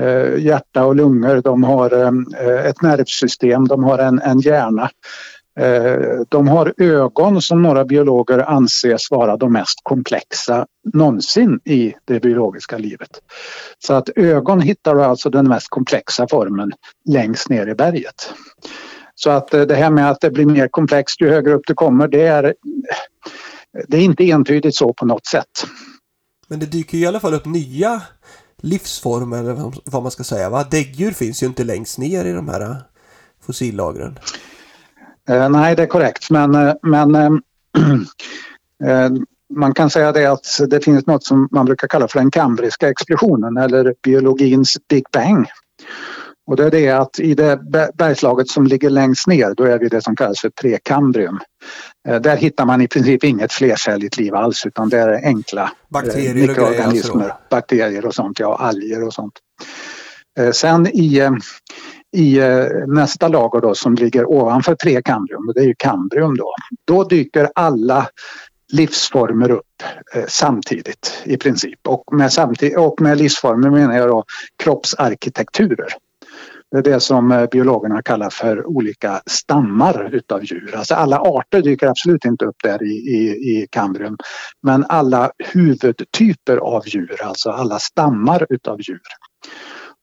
eh, 0.00 0.44
hjärta 0.44 0.84
och 0.84 0.96
lungor, 0.96 1.40
de 1.44 1.64
har 1.64 1.92
eh, 1.92 2.66
ett 2.66 2.82
nervsystem, 2.82 3.68
de 3.68 3.84
har 3.84 3.98
en, 3.98 4.18
en 4.18 4.40
hjärna. 4.40 4.90
Eh, 5.60 6.20
de 6.28 6.48
har 6.48 6.74
ögon 6.76 7.42
som 7.42 7.62
några 7.62 7.84
biologer 7.84 8.38
anses 8.38 9.10
vara 9.10 9.36
de 9.36 9.52
mest 9.52 9.80
komplexa 9.82 10.66
någonsin 10.92 11.60
i 11.64 11.94
det 12.04 12.20
biologiska 12.20 12.78
livet. 12.78 13.10
Så 13.78 13.94
att 13.94 14.08
ögon 14.16 14.60
hittar 14.60 14.94
du 14.94 15.04
alltså 15.04 15.30
den 15.30 15.48
mest 15.48 15.68
komplexa 15.68 16.26
formen 16.28 16.72
längst 17.08 17.48
ner 17.48 17.66
i 17.66 17.74
berget. 17.74 18.32
Så 19.22 19.30
att 19.30 19.54
eh, 19.54 19.62
det 19.62 19.74
här 19.74 19.90
med 19.90 20.10
att 20.10 20.20
det 20.20 20.30
blir 20.30 20.46
mer 20.46 20.68
komplext 20.68 21.20
ju 21.20 21.28
högre 21.28 21.54
upp 21.54 21.62
du 21.66 21.74
kommer, 21.74 22.08
det 22.08 22.26
är, 22.26 22.54
det 23.88 23.96
är 23.96 24.00
inte 24.02 24.30
entydigt 24.30 24.76
så 24.76 24.92
på 24.92 25.06
något 25.06 25.26
sätt. 25.26 25.66
Men 26.48 26.58
det 26.58 26.66
dyker 26.66 26.98
ju 26.98 27.04
i 27.04 27.06
alla 27.06 27.20
fall 27.20 27.34
upp 27.34 27.46
nya 27.46 28.02
livsformer, 28.62 29.38
eller 29.38 29.72
vad 29.84 30.02
man 30.02 30.10
ska 30.10 30.24
säga. 30.24 30.50
Va? 30.50 30.66
Däggdjur 30.70 31.10
finns 31.10 31.42
ju 31.42 31.46
inte 31.46 31.64
längst 31.64 31.98
ner 31.98 32.24
i 32.24 32.32
de 32.32 32.48
här 32.48 32.60
eh, 32.60 32.76
fossillagren. 33.46 34.18
Eh, 35.28 35.48
nej, 35.48 35.76
det 35.76 35.82
är 35.82 35.86
korrekt, 35.86 36.30
men, 36.30 36.54
eh, 36.54 36.74
men 36.82 37.14
eh, 37.14 37.30
man 39.54 39.74
kan 39.74 39.90
säga 39.90 40.12
det 40.12 40.26
att 40.26 40.46
det 40.68 40.80
finns 40.80 41.06
något 41.06 41.24
som 41.24 41.48
man 41.50 41.66
brukar 41.66 41.88
kalla 41.88 42.08
för 42.08 42.18
den 42.18 42.30
kambriska 42.30 42.88
explosionen 42.88 43.56
eller 43.56 43.94
biologins 44.02 44.76
Big 44.88 45.04
Bang. 45.12 45.46
Och 46.50 46.56
det 46.56 46.64
är 46.64 46.70
det 46.70 46.88
att 46.90 47.20
i 47.20 47.34
det 47.34 47.60
bergslaget 47.94 48.48
som 48.48 48.66
ligger 48.66 48.90
längst 48.90 49.26
ner, 49.26 49.54
då 49.56 49.64
är 49.64 49.78
vi 49.78 49.88
det 49.88 50.02
som 50.02 50.16
kallas 50.16 50.40
för 50.40 50.50
prekambrium. 50.50 51.38
Eh, 52.08 52.20
där 52.20 52.36
hittar 52.36 52.66
man 52.66 52.80
i 52.80 52.88
princip 52.88 53.24
inget 53.24 53.52
flercelligt 53.52 54.16
liv 54.16 54.34
alls 54.34 54.66
utan 54.66 54.88
det 54.88 54.98
är 54.98 55.24
enkla 55.24 55.62
eh, 55.62 55.68
bakterier 55.88 56.34
mikroorganismer. 56.34 57.10
Och 57.10 57.18
grejer, 57.18 57.30
alltså 57.30 57.46
bakterier 57.50 58.06
och 58.06 58.14
sånt, 58.14 58.40
ja, 58.40 58.56
alger 58.56 59.06
och 59.06 59.14
sånt. 59.14 59.32
Eh, 60.38 60.50
sen 60.50 60.86
i, 60.86 61.30
i 62.16 62.40
nästa 62.86 63.28
lager 63.28 63.60
då 63.60 63.74
som 63.74 63.94
ligger 63.94 64.30
ovanför 64.30 64.74
prekambrium, 64.74 65.48
och 65.48 65.54
det 65.54 65.60
är 65.60 65.66
ju 65.66 65.74
kambrium 65.78 66.36
då, 66.36 66.54
då 66.86 67.04
dyker 67.04 67.48
alla 67.54 68.06
livsformer 68.72 69.50
upp 69.50 69.82
eh, 70.14 70.24
samtidigt 70.28 71.22
i 71.24 71.36
princip. 71.36 71.88
Och 71.88 72.04
med, 72.12 72.32
samtid 72.32 72.76
och 72.76 73.00
med 73.00 73.18
livsformer 73.18 73.70
menar 73.70 73.96
jag 73.96 74.08
då 74.08 74.24
kroppsarkitekturer. 74.62 75.94
Det 76.70 76.78
är 76.78 76.82
det 76.82 77.00
som 77.00 77.32
eh, 77.32 77.46
biologerna 77.46 78.02
kallar 78.02 78.30
för 78.30 78.66
olika 78.66 79.22
stammar 79.26 80.14
utav 80.14 80.44
djur. 80.44 80.74
Alltså 80.76 80.94
alla 80.94 81.18
arter 81.18 81.62
dyker 81.62 81.86
absolut 81.86 82.24
inte 82.24 82.44
upp 82.44 82.56
där 82.62 82.82
i, 82.82 82.94
i, 82.94 83.28
i 83.28 83.66
Kambrium. 83.70 84.16
Men 84.62 84.84
alla 84.88 85.30
huvudtyper 85.38 86.56
av 86.56 86.88
djur, 86.88 87.22
alltså 87.22 87.50
alla 87.50 87.78
stammar 87.78 88.46
utav 88.50 88.80
djur. 88.80 89.00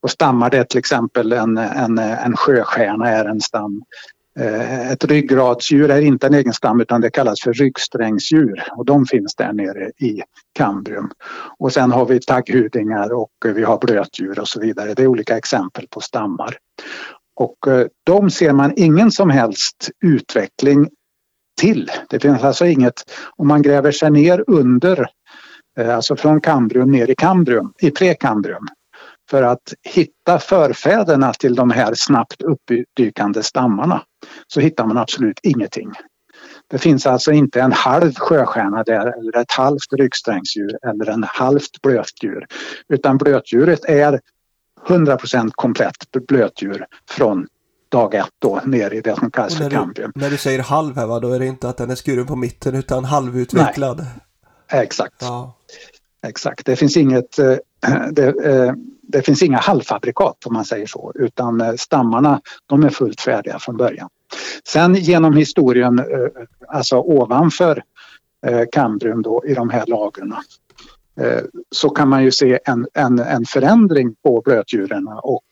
Och 0.02 0.12
stammar 0.12 0.50
det 0.50 0.58
är 0.58 0.64
till 0.64 0.80
exempel 0.80 1.34
en, 1.34 1.58
en, 1.58 1.98
en 1.98 2.36
sjöstjärna 2.36 3.10
är 3.10 3.26
en 3.26 3.42
stam. 3.42 3.82
Eh, 4.40 4.92
ett 4.92 5.06
ryggradsdjur 5.06 5.92
är 5.92 6.02
inte 6.02 6.28
en 6.28 6.34
egen 6.34 6.54
stam 6.54 6.82
utan 6.82 7.02
det 7.02 7.10
kallas 7.10 7.42
för 7.42 7.54
ryggsträngsdjur 7.54 8.64
och 8.72 8.86
de 8.86 9.06
finns 9.06 9.36
där 9.36 9.54
nere 9.54 9.92
i 9.98 10.22
Kambrium. 10.54 11.12
Och 11.60 11.74
sen 11.74 11.92
har 11.92 12.06
vi 12.06 12.20
tagghudingar 12.20 13.14
och 13.14 13.32
vi 13.46 13.64
har 13.64 13.78
blötdjur 13.78 14.40
och 14.40 14.48
så 14.48 14.60
vidare. 14.60 14.94
Det 14.94 15.04
är 15.04 15.08
olika 15.08 15.38
exempel 15.38 15.88
på 15.90 16.02
stammar. 16.02 16.58
Och 17.36 17.68
eh, 17.68 17.88
de 18.04 18.30
ser 18.30 18.54
man 18.54 18.74
ingen 18.76 19.12
som 19.12 19.30
helst 19.30 19.90
utveckling 20.06 20.90
till. 21.62 21.92
Det 22.10 22.20
finns 22.20 22.44
alltså 22.44 22.66
inget, 22.66 23.04
om 23.36 23.48
man 23.48 23.62
gräver 23.62 23.92
sig 23.92 24.12
ner 24.12 24.44
under, 24.48 25.08
eh, 25.80 25.96
alltså 25.96 26.16
från 26.16 26.42
Kambrium 26.42 26.92
ner 26.92 27.10
i 27.10 27.16
Kambrium, 27.16 27.74
i 27.82 27.92
prekambrium, 27.92 28.68
för 29.30 29.44
att 29.44 29.74
hitta 29.84 30.40
förfäderna 30.40 31.34
till 31.34 31.56
de 31.56 31.72
här 31.72 31.94
snabbt 31.94 32.42
uppdykande 32.42 33.44
stammarna 33.44 34.04
så 34.48 34.60
hittar 34.60 34.86
man 34.86 34.98
absolut 34.98 35.40
ingenting. 35.44 35.92
Det 36.68 36.78
finns 36.78 37.06
alltså 37.06 37.32
inte 37.32 37.62
en 37.62 37.72
halv 37.72 38.16
sjöstjärna 38.16 38.84
där 38.84 39.20
eller 39.20 39.38
ett 39.38 39.52
halvt 39.52 39.94
ryggsträngsdjur 39.98 40.78
eller 40.88 41.10
en 41.10 41.24
halvt 41.24 41.82
blötdjur. 41.82 42.46
Utan 42.90 43.18
blötdjuret 43.18 43.86
är 43.86 44.20
100% 44.88 45.52
komplett 45.56 46.12
blötdjur 46.28 46.86
från 47.10 47.48
dag 47.90 48.14
ett 48.14 48.30
då 48.40 48.62
ner 48.66 48.94
i 48.94 49.02
det 49.02 49.16
som 49.16 49.32
kallas 49.32 49.58
för 49.58 49.70
kambrium. 49.70 50.12
När 50.16 50.30
du 50.30 50.38
säger 50.38 50.60
halv 50.60 50.96
här 50.96 51.06
va, 51.06 51.20
då 51.20 51.34
är 51.34 51.40
det 51.40 51.46
inte 51.46 51.70
att 51.70 51.78
den 51.78 51.90
är 51.90 51.96
skuren 51.96 52.26
på 52.26 52.36
mitten 52.36 52.76
utan 52.76 53.06
halvutvecklad? 53.06 54.06
Nej, 54.72 54.84
exakt. 54.84 55.16
Ja. 55.20 55.54
Exakt, 56.28 56.66
det 56.66 56.76
finns 56.76 56.98
inget 56.98 57.40
eh, 57.40 57.56
det, 58.12 58.28
eh, 58.28 58.74
det 59.08 59.22
finns 59.22 59.44
inga 59.44 59.58
halvfabrikat 59.58 60.46
om 60.46 60.54
man 60.54 60.66
säger 60.66 60.86
så 60.86 61.12
utan 61.16 61.62
eh, 61.62 61.74
stammarna 61.74 62.42
de 62.66 62.84
är 62.84 62.90
fullt 62.90 63.22
färdiga 63.22 63.60
från 63.60 63.78
början. 63.78 64.10
Sen 64.68 64.96
genom 64.96 65.34
historien, 65.34 66.00
eh, 66.00 66.06
alltså 66.68 66.98
ovanför 66.98 67.84
eh, 68.48 68.64
Kambrium 68.72 69.22
då 69.22 69.44
i 69.46 69.54
de 69.54 69.70
här 69.70 69.86
lagren 69.86 70.34
så 71.72 71.90
kan 71.90 72.10
man 72.10 72.24
ju 72.24 72.32
se 72.32 72.60
en, 72.66 72.88
en, 72.94 73.20
en 73.20 73.46
förändring 73.46 74.16
på 74.24 74.42
blötdjuren 74.46 75.08
och, 75.08 75.44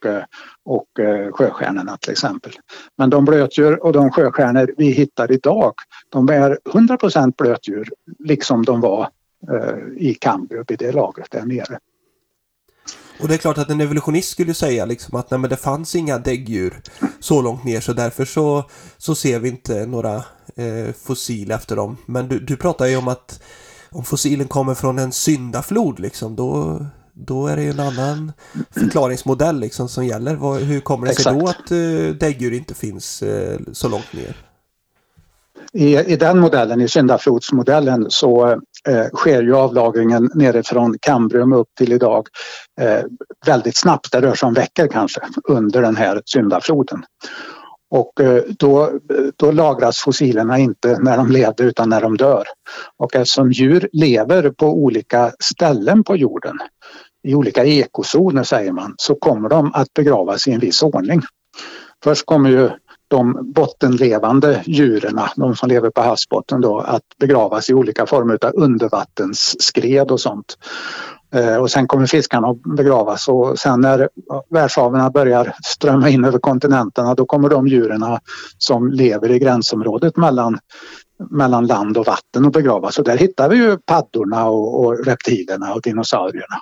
och 0.65 0.87
sjöstjärnorna 1.31 1.97
till 1.97 2.11
exempel. 2.11 2.51
Men 2.97 3.09
de 3.09 3.25
blötdjur 3.25 3.83
och 3.83 3.93
de 3.93 4.11
sjöstjärnor 4.11 4.73
vi 4.77 4.85
hittar 4.85 5.31
idag 5.31 5.73
de 6.09 6.29
är 6.29 6.59
100% 6.65 7.33
blötdjur 7.37 7.89
liksom 8.19 8.65
de 8.65 8.81
var 8.81 9.09
i 9.97 10.13
Kambrium 10.13 10.65
i 10.67 10.75
det 10.75 10.91
lagret 10.91 11.31
där 11.31 11.45
nere. 11.45 11.79
Och 13.19 13.27
det 13.27 13.33
är 13.33 13.37
klart 13.37 13.57
att 13.57 13.69
en 13.69 13.81
evolutionist 13.81 14.31
skulle 14.31 14.53
säga 14.53 14.85
liksom 14.85 15.15
att 15.19 15.31
nej, 15.31 15.39
men 15.39 15.49
det 15.49 15.57
fanns 15.57 15.95
inga 15.95 16.17
däggdjur 16.17 16.81
så 17.19 17.41
långt 17.41 17.63
ner 17.63 17.81
så 17.81 17.93
därför 17.93 18.25
så, 18.25 18.69
så 18.97 19.15
ser 19.15 19.39
vi 19.39 19.49
inte 19.49 19.85
några 19.85 20.15
eh, 20.55 20.93
fossil 21.03 21.51
efter 21.51 21.75
dem. 21.75 21.97
Men 22.05 22.27
du, 22.27 22.39
du 22.39 22.57
pratar 22.57 22.85
ju 22.85 22.97
om 22.97 23.07
att 23.07 23.39
om 23.89 24.03
fossilen 24.03 24.47
kommer 24.47 24.75
från 24.75 24.99
en 24.99 25.11
syndaflod 25.11 25.99
liksom 25.99 26.35
då, 26.35 26.85
då 27.13 27.47
är 27.47 27.55
det 27.55 27.63
ju 27.63 27.69
en 27.69 27.79
annan 27.79 28.31
förklaringsmodell 28.71 29.59
liksom 29.59 29.89
som 29.89 30.05
gäller. 30.05 30.59
Hur 30.59 30.79
kommer 30.79 31.07
det 31.07 31.15
sig 31.15 31.21
Exakt. 31.21 31.39
då 31.39 31.47
att 31.47 31.71
eh, 31.71 32.17
däggdjur 32.19 32.53
inte 32.53 32.73
finns 32.73 33.21
eh, 33.21 33.59
så 33.73 33.89
långt 33.89 34.13
ner? 34.13 34.44
I, 35.75 35.97
I 35.97 36.15
den 36.15 36.39
modellen, 36.39 36.81
i 36.81 36.87
syndaflodsmodellen, 36.87 38.05
så 38.09 38.47
eh, 38.87 39.05
sker 39.13 39.43
ju 39.43 39.55
avlagringen 39.55 40.29
nerifrån 40.33 40.97
Kambrium 40.99 41.53
upp 41.53 41.67
till 41.77 41.93
idag 41.93 42.27
eh, 42.81 43.03
väldigt 43.45 43.77
snabbt. 43.77 44.11
Det 44.11 44.21
rör 44.21 44.35
sig 44.35 44.47
om 44.47 44.53
veckor 44.53 44.87
kanske 44.87 45.21
under 45.43 45.81
den 45.81 45.95
här 45.95 46.21
syndafloden. 46.25 47.03
Och 47.89 48.21
eh, 48.21 48.43
då, 48.59 48.91
då 49.35 49.51
lagras 49.51 49.97
fossilerna 49.97 50.57
inte 50.57 50.99
när 50.99 51.17
de 51.17 51.31
lever 51.31 51.63
utan 51.63 51.89
när 51.89 52.01
de 52.01 52.17
dör. 52.17 52.43
Och 52.97 53.15
eftersom 53.15 53.51
djur 53.51 53.89
lever 53.93 54.49
på 54.49 54.67
olika 54.67 55.31
ställen 55.39 56.03
på 56.03 56.17
jorden, 56.17 56.57
i 57.27 57.35
olika 57.35 57.65
ekozoner 57.65 58.43
säger 58.43 58.71
man, 58.71 58.95
så 58.97 59.15
kommer 59.15 59.49
de 59.49 59.73
att 59.73 59.93
begravas 59.93 60.47
i 60.47 60.51
en 60.51 60.59
viss 60.59 60.83
ordning. 60.83 61.21
Först 62.03 62.25
kommer 62.25 62.49
ju 62.49 62.69
de 63.07 63.53
bottenlevande 63.53 64.63
djuren, 64.65 65.19
de 65.35 65.55
som 65.55 65.69
lever 65.69 65.89
på 65.89 66.01
havsbotten 66.01 66.61
då, 66.61 66.79
att 66.79 67.03
begravas 67.19 67.69
i 67.69 67.73
olika 67.73 68.05
former 68.05 68.37
av 68.45 68.51
undervattensskred 68.55 70.11
och 70.11 70.19
sånt. 70.19 70.57
Eh, 71.33 71.57
och 71.57 71.71
sen 71.71 71.87
kommer 71.87 72.05
fiskarna 72.05 72.47
att 72.47 72.61
begravas 72.61 73.27
och 73.27 73.59
sen 73.59 73.81
när 73.81 74.09
världshaven 74.49 75.11
börjar 75.11 75.53
strömma 75.65 76.09
in 76.09 76.25
över 76.25 76.39
kontinenterna 76.39 77.13
då 77.13 77.25
kommer 77.25 77.49
de 77.49 77.67
djuren 77.67 78.03
som 78.57 78.91
lever 78.91 79.31
i 79.31 79.39
gränsområdet 79.39 80.17
mellan, 80.17 80.57
mellan 81.31 81.67
land 81.67 81.97
och 81.97 82.05
vatten 82.05 82.45
att 82.45 82.53
begravas. 82.53 82.99
Och 82.99 83.05
där 83.05 83.17
hittar 83.17 83.49
vi 83.49 83.55
ju 83.57 83.77
paddorna 83.77 84.45
och, 84.45 84.85
och 84.85 85.05
reptilerna 85.05 85.73
och 85.73 85.81
dinosaurierna. 85.81 86.61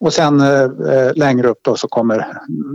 Och 0.00 0.12
sen 0.12 0.40
eh, 0.40 0.62
eh, 0.62 1.14
längre 1.14 1.48
upp 1.48 1.58
då 1.62 1.76
så 1.76 1.88
kommer 1.88 2.26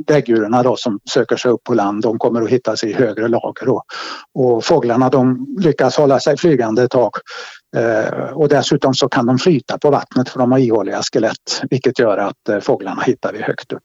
däggdjuren 0.08 0.64
då 0.64 0.76
som 0.76 1.00
söker 1.14 1.36
sig 1.36 1.52
upp 1.52 1.64
på 1.64 1.74
land. 1.74 2.02
De 2.02 2.20
kommer 2.20 2.42
att 2.42 2.50
hitta 2.50 2.76
sig 2.76 2.90
i 2.90 2.94
högre 2.94 3.28
lager. 3.28 3.66
Då. 3.66 3.84
Och 4.34 4.66
fåglarna 4.66 5.10
de 5.10 5.48
lyckas 5.60 5.98
hålla 5.98 6.20
sig 6.20 6.38
flygande 6.38 6.84
ett 6.84 6.92
tag. 6.92 7.12
Eh, 7.76 8.30
och 8.34 8.50
dessutom 8.50 8.94
så 8.94 9.10
kan 9.10 9.26
de 9.26 9.38
flyta 9.38 9.78
på 9.78 9.90
vattnet 9.92 10.30
för 10.30 10.40
de 10.40 10.52
har 10.52 10.60
ihåliga 10.60 11.02
skelett 11.14 11.62
vilket 11.70 12.00
gör 12.00 12.18
att 12.18 12.50
eh, 12.50 12.60
fåglarna 12.60 13.02
hittar 13.02 13.34
vi 13.34 13.42
högt 13.42 13.74
upp. 13.74 13.84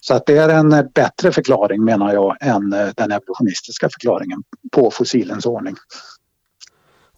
Så 0.00 0.14
att 0.14 0.26
det 0.26 0.36
är 0.36 0.48
en 0.48 0.72
eh, 0.72 0.84
bättre 0.94 1.32
förklaring 1.32 1.84
menar 1.84 2.12
jag 2.12 2.36
än 2.40 2.72
eh, 2.72 2.88
den 2.96 3.12
evolutionistiska 3.12 3.88
förklaringen 3.88 4.42
på 4.72 4.90
fossilens 4.90 5.46
ordning. 5.46 5.74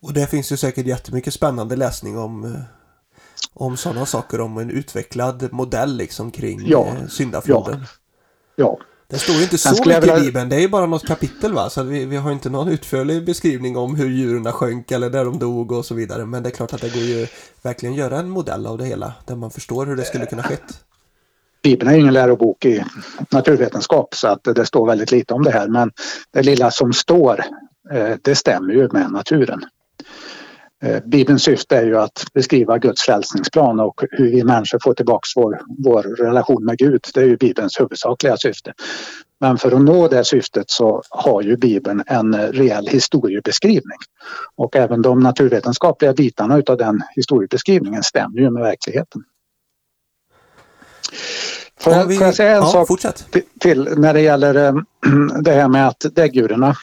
Och 0.02 0.12
det 0.12 0.26
finns 0.26 0.52
ju 0.52 0.56
säkert 0.56 0.86
jättemycket 0.86 1.34
spännande 1.34 1.76
läsning 1.76 2.18
om 2.18 2.44
eh, 2.44 2.50
om 3.58 3.76
sådana 3.76 4.06
saker, 4.06 4.40
om 4.40 4.58
en 4.58 4.70
utvecklad 4.70 5.52
modell 5.52 5.96
liksom 5.96 6.30
kring 6.30 6.62
ja, 6.66 6.86
eh, 6.86 7.06
syndafloden. 7.08 7.80
Ja, 8.56 8.78
ja. 8.78 8.78
Det 9.08 9.18
står 9.18 9.36
ju 9.36 9.42
inte 9.42 9.58
så 9.58 9.70
mycket 9.70 10.02
vilja... 10.02 10.18
i 10.18 10.20
Bibeln, 10.20 10.48
det 10.48 10.56
är 10.56 10.60
ju 10.60 10.68
bara 10.68 10.86
något 10.86 11.06
kapitel 11.06 11.52
va? 11.52 11.70
Så 11.70 11.82
vi, 11.82 12.04
vi 12.04 12.16
har 12.16 12.32
inte 12.32 12.50
någon 12.50 12.68
utförlig 12.68 13.24
beskrivning 13.24 13.76
om 13.76 13.96
hur 13.96 14.08
djuren 14.08 14.52
sjönk 14.52 14.90
eller 14.90 15.10
där 15.10 15.24
de 15.24 15.38
dog 15.38 15.72
och 15.72 15.84
så 15.84 15.94
vidare. 15.94 16.26
Men 16.26 16.42
det 16.42 16.48
är 16.48 16.50
klart 16.50 16.72
att 16.72 16.80
det 16.80 16.94
går 16.94 17.02
ju 17.02 17.26
verkligen 17.62 17.94
göra 17.94 18.18
en 18.18 18.30
modell 18.30 18.66
av 18.66 18.78
det 18.78 18.84
hela, 18.84 19.14
där 19.24 19.36
man 19.36 19.50
förstår 19.50 19.86
hur 19.86 19.96
det 19.96 20.04
skulle 20.04 20.26
kunna 20.26 20.42
skett. 20.42 20.84
Bibeln 21.62 21.90
är 21.90 21.98
ingen 21.98 22.14
lärobok 22.14 22.64
i 22.64 22.84
naturvetenskap 23.30 24.14
så 24.14 24.28
att 24.28 24.44
det 24.44 24.66
står 24.66 24.86
väldigt 24.86 25.10
lite 25.10 25.34
om 25.34 25.42
det 25.42 25.50
här 25.50 25.68
men 25.68 25.92
det 26.30 26.42
lilla 26.42 26.70
som 26.70 26.92
står 26.92 27.44
eh, 27.92 28.16
det 28.22 28.34
stämmer 28.34 28.72
ju 28.72 28.88
med 28.92 29.12
naturen. 29.12 29.60
Eh, 30.82 31.02
Bibelns 31.04 31.42
syfte 31.42 31.76
är 31.76 31.84
ju 31.84 31.98
att 31.98 32.24
beskriva 32.34 32.78
Guds 32.78 33.02
frälsningsplan 33.02 33.80
och 33.80 34.04
hur 34.10 34.30
vi 34.30 34.44
människor 34.44 34.78
får 34.82 34.94
tillbaka 34.94 35.26
vår, 35.36 35.60
vår 35.84 36.02
relation 36.02 36.64
med 36.64 36.78
Gud. 36.78 37.00
Det 37.14 37.20
är 37.20 37.24
ju 37.24 37.36
Bibelns 37.36 37.80
huvudsakliga 37.80 38.36
syfte. 38.36 38.72
Men 39.40 39.58
för 39.58 39.72
att 39.72 39.80
nå 39.80 40.08
det 40.08 40.24
syftet 40.24 40.70
så 40.70 41.02
har 41.10 41.42
ju 41.42 41.56
Bibeln 41.56 42.02
en 42.06 42.52
reell 42.52 42.86
historiebeskrivning. 42.86 43.98
Och 44.56 44.76
även 44.76 45.02
de 45.02 45.20
naturvetenskapliga 45.20 46.12
bitarna 46.12 46.58
utav 46.58 46.76
den 46.76 47.02
historiebeskrivningen 47.16 48.02
stämmer 48.02 48.40
ju 48.40 48.50
med 48.50 48.62
verkligheten. 48.62 49.22
Får 51.80 51.92
jag, 51.92 52.06
vi... 52.06 52.16
får 52.16 52.26
jag 52.26 52.34
säga 52.34 52.50
en 52.50 52.62
ja, 52.62 52.66
sak 52.66 52.88
fortsätt. 52.88 53.26
till 53.60 53.88
när 53.96 54.14
det 54.14 54.20
gäller 54.20 54.54
äh, 54.54 54.74
det 55.40 55.52
här 55.52 55.68
med 55.68 55.88
att 55.88 56.06
däggdjuren 56.12 56.62
äh, 56.62 56.74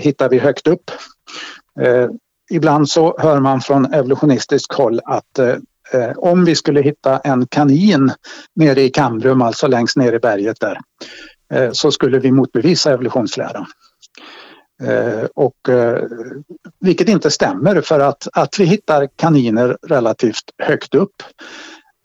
hittar 0.00 0.28
vi 0.28 0.38
högt 0.38 0.66
upp. 0.66 0.90
Ibland 2.50 2.88
så 2.88 3.16
hör 3.18 3.40
man 3.40 3.60
från 3.60 3.94
evolutionistiskt 3.94 4.74
håll 4.74 5.00
att 5.04 5.38
eh, 5.38 6.10
om 6.16 6.44
vi 6.44 6.54
skulle 6.54 6.82
hitta 6.82 7.18
en 7.18 7.46
kanin 7.46 8.12
nere 8.54 8.82
i 8.82 8.90
Kambrum, 8.90 9.42
alltså 9.42 9.66
längst 9.66 9.96
ner 9.96 10.12
i 10.12 10.18
berget 10.18 10.60
där, 10.60 10.80
eh, 11.54 11.70
så 11.72 11.90
skulle 11.90 12.18
vi 12.18 12.32
motbevisa 12.32 12.92
evolutionsläran. 12.92 13.66
Eh, 14.82 15.24
och, 15.34 15.68
eh, 15.68 16.02
vilket 16.80 17.08
inte 17.08 17.30
stämmer 17.30 17.80
för 17.80 18.00
att, 18.00 18.28
att 18.32 18.60
vi 18.60 18.64
hittar 18.64 19.08
kaniner 19.16 19.76
relativt 19.82 20.44
högt 20.58 20.94
upp 20.94 21.22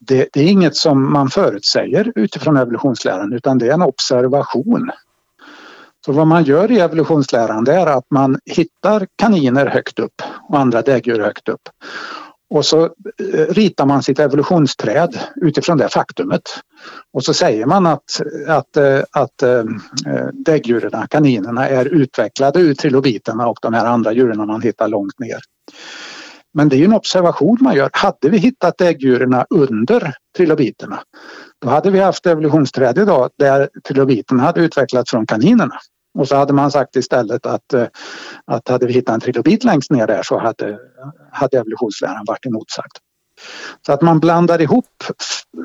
det, 0.08 0.30
det, 0.34 0.40
är 0.40 0.48
inget 0.48 0.76
som 0.76 1.14
man 1.14 1.30
förutsäger 1.30 2.12
utifrån 2.16 2.58
evolutionsläran 2.58 3.34
utan 3.34 3.58
det 3.58 3.68
är 3.68 3.74
en 3.74 3.82
observation. 3.82 4.92
Så 6.06 6.12
vad 6.12 6.28
man 6.28 6.44
gör 6.44 6.72
i 6.72 6.80
evolutionsläran 6.80 7.68
är 7.68 7.88
att 7.88 8.06
man 8.12 8.40
hittar 8.46 9.08
kaniner 9.16 9.66
högt 9.66 10.00
upp 10.00 10.22
och 10.50 10.60
andra 10.60 10.82
däggdjur 10.82 11.20
högt 11.20 11.50
upp. 11.50 11.62
Och 12.50 12.66
så 12.66 12.84
eh, 12.84 13.46
ritar 13.50 13.86
man 13.86 14.04
sitt 14.04 14.20
evolutionsträd 14.20 15.20
utifrån 15.36 15.78
det 15.78 15.90
faktumet. 15.90 16.42
Och 17.14 17.24
så 17.24 17.34
säger 17.34 17.66
man 17.66 17.86
att, 17.86 18.22
att, 18.48 18.78
eh, 18.78 19.00
att 19.12 19.44
eh, 19.44 19.64
däggdjuren, 20.34 21.08
kaninerna, 21.10 21.70
är 21.70 21.86
utvecklade 21.86 22.60
ur 22.60 22.74
trilobiterna 22.74 23.48
och 23.48 23.58
de 23.62 23.74
här 23.74 23.86
andra 23.86 24.14
djuren 24.14 24.48
man 24.48 24.62
hittar 24.62 24.88
långt 24.88 25.20
ner. 25.20 25.40
Men 26.54 26.70
det 26.70 26.76
är 26.76 26.78
ju 26.78 26.86
en 26.86 26.94
observation 26.94 27.58
man 27.62 27.76
gör. 27.76 27.90
Hade 27.94 28.30
vi 28.30 28.38
hittat 28.38 28.78
däggdjuren 28.78 29.44
under 29.50 30.14
trilobiterna 30.38 31.00
då 31.62 31.70
hade 31.70 31.92
vi 31.92 32.00
haft 32.00 32.26
evolutionsträd 32.26 32.98
idag 32.98 33.30
där 33.38 33.70
trilobiterna 33.88 34.44
hade 34.44 34.62
utvecklats 34.62 35.12
från 35.12 35.26
kaninerna. 35.26 35.76
Och 36.16 36.28
så 36.28 36.36
hade 36.36 36.54
man 36.54 36.72
sagt 36.72 36.96
istället 36.96 37.46
att, 37.46 37.74
eh, 37.74 37.88
att 38.46 38.68
hade 38.68 38.86
vi 38.86 38.94
hittat 38.94 39.14
en 39.14 39.20
trilobit 39.20 39.64
längst 39.64 39.92
ner 39.92 40.08
där 40.08 40.24
så 40.24 40.40
hade, 40.40 40.80
hade 41.32 41.58
evolutionsläran 41.58 42.24
varit 42.28 42.46
emotsagd. 42.46 42.98
Så 43.86 43.94
att 43.94 44.02
man 44.02 44.20
blandar 44.20 44.62
ihop 44.62 44.86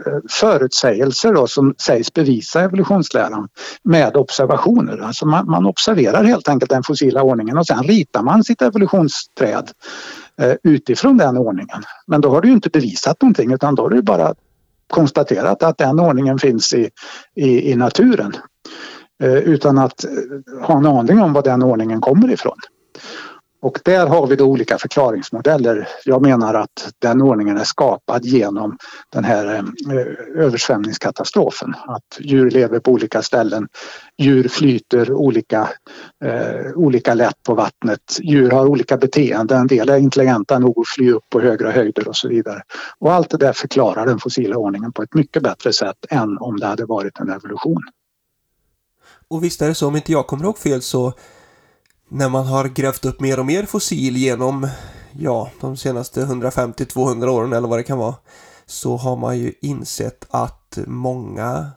eh, 0.07 0.13
förutsägelser 0.31 1.33
då, 1.33 1.47
som 1.47 1.75
sägs 1.87 2.13
bevisa 2.13 2.61
evolutionsläran 2.61 3.49
med 3.83 4.17
observationer. 4.17 4.99
Alltså 4.99 5.27
man, 5.27 5.51
man, 5.51 5.67
observerar 5.67 6.25
helt 6.25 6.49
enkelt 6.49 6.71
den 6.71 6.83
fossila 6.83 7.23
ordningen 7.23 7.59
och 7.59 7.67
sen 7.67 7.83
ritar 7.83 8.23
man 8.23 8.45
sitt 8.45 8.63
evolutionsträd 8.63 9.71
eh, 10.41 10.55
utifrån 10.63 11.17
den 11.17 11.37
ordningen. 11.37 11.83
Men 12.07 12.21
då 12.21 12.31
har 12.31 12.41
du 12.41 12.49
ju 12.49 12.55
inte 12.55 12.71
bevisat 12.71 13.23
någonting 13.23 13.53
utan 13.53 13.75
då 13.75 13.83
har 13.83 13.91
du 13.91 14.03
bara 14.03 14.35
konstaterat 14.91 15.63
att 15.63 15.79
den 15.79 16.01
ordningen 16.01 16.39
finns 16.39 16.75
i, 16.75 16.91
i, 17.37 17.73
i 17.73 17.77
naturen. 17.77 18.33
Eh, 19.21 19.35
utan 19.35 19.79
att 19.79 20.05
eh, 20.05 20.11
ha 20.67 20.77
en 20.77 20.87
aning 20.87 21.21
om 21.21 21.33
var 21.33 21.43
den 21.43 21.63
ordningen 21.63 22.01
kommer 22.01 22.31
ifrån. 22.31 22.57
Och 23.63 23.81
där 23.85 24.07
har 24.07 24.27
vi 24.27 24.37
då 24.37 24.45
olika 24.45 24.79
förklaringsmodeller. 24.79 25.89
Jag 26.05 26.23
menar 26.23 26.55
att 26.55 26.93
den 26.99 27.23
ordningen 27.23 27.57
är 27.57 27.65
skapad 27.65 28.25
genom 28.25 28.77
den 29.13 29.25
här 29.25 29.55
eh, 29.55 30.45
översvämningskatastrofen. 30.45 31.75
Att 31.87 32.19
djur 32.21 32.51
lever 32.51 32.79
på 32.79 32.91
olika 32.91 33.23
ställen, 33.23 33.69
djur 34.19 34.49
flyter 34.49 35.13
olika, 35.13 35.69
eh, 36.25 36.73
olika 36.75 37.15
lätt 37.15 37.43
på 37.43 37.55
vattnet, 37.55 38.19
djur 38.21 38.51
har 38.51 38.67
olika 38.67 38.97
beteenden, 38.97 39.61
en 39.61 39.67
del 39.67 39.89
är 39.89 39.99
intelligenta 39.99 40.59
nog 40.59 40.79
att 40.79 40.89
fly 40.89 41.13
upp 41.13 41.25
på 41.31 41.41
högre 41.41 41.71
höjder 41.71 42.09
och 42.09 42.17
så 42.17 42.29
vidare. 42.29 42.63
Och 42.99 43.13
allt 43.13 43.31
det 43.31 43.37
där 43.37 43.53
förklarar 43.53 44.07
den 44.07 44.19
fossila 44.19 44.57
ordningen 44.57 44.93
på 44.93 45.03
ett 45.03 45.15
mycket 45.15 45.43
bättre 45.43 45.73
sätt 45.73 46.07
än 46.11 46.39
om 46.39 46.61
det 46.61 46.67
hade 46.67 46.85
varit 46.85 47.21
en 47.21 47.31
evolution. 47.31 47.83
Och 49.31 49.45
visst 49.45 49.63
är 49.63 49.69
det 49.69 49.75
så, 49.75 49.89
om 49.89 49.97
inte 49.97 50.13
jag 50.13 50.27
kommer 50.27 50.45
ihåg 50.45 50.59
fel 50.59 50.83
så 50.83 51.13
när 52.09 52.29
man 52.29 52.47
har 52.47 52.69
grävt 52.69 53.05
upp 53.05 53.21
mer 53.21 53.39
och 53.39 53.47
mer 53.47 53.67
fossil 53.67 54.17
genom 54.17 54.69
ja, 55.13 55.51
de 55.61 55.77
senaste 55.77 56.25
150-200 56.25 57.29
åren 57.29 57.53
eller 57.53 57.69
vad 57.69 57.79
det 57.79 57.83
kan 57.83 57.99
vara 57.99 58.15
så 58.67 58.97
har 58.97 59.17
man 59.17 59.39
ju 59.39 59.53
insett 59.61 60.27
att 60.31 60.79
många 60.87 61.71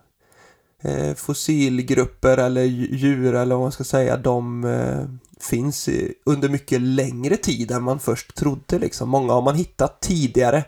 eh, 0.83 1.13
fossilgrupper 1.15 2.37
eller 2.37 2.63
djur 2.63 3.35
eller 3.35 3.55
vad 3.55 3.63
man 3.63 3.71
ska 3.71 3.83
säga 3.83 4.17
de 4.17 4.63
eh, 4.63 5.05
finns 5.39 5.89
under 6.25 6.49
mycket 6.49 6.81
längre 6.81 7.37
tid 7.37 7.71
än 7.71 7.83
man 7.83 7.99
först 7.99 8.35
trodde 8.35 8.79
liksom. 8.79 9.09
Många 9.09 9.33
har 9.33 9.41
man 9.41 9.55
hittat 9.55 10.01
tidigare 10.01 10.63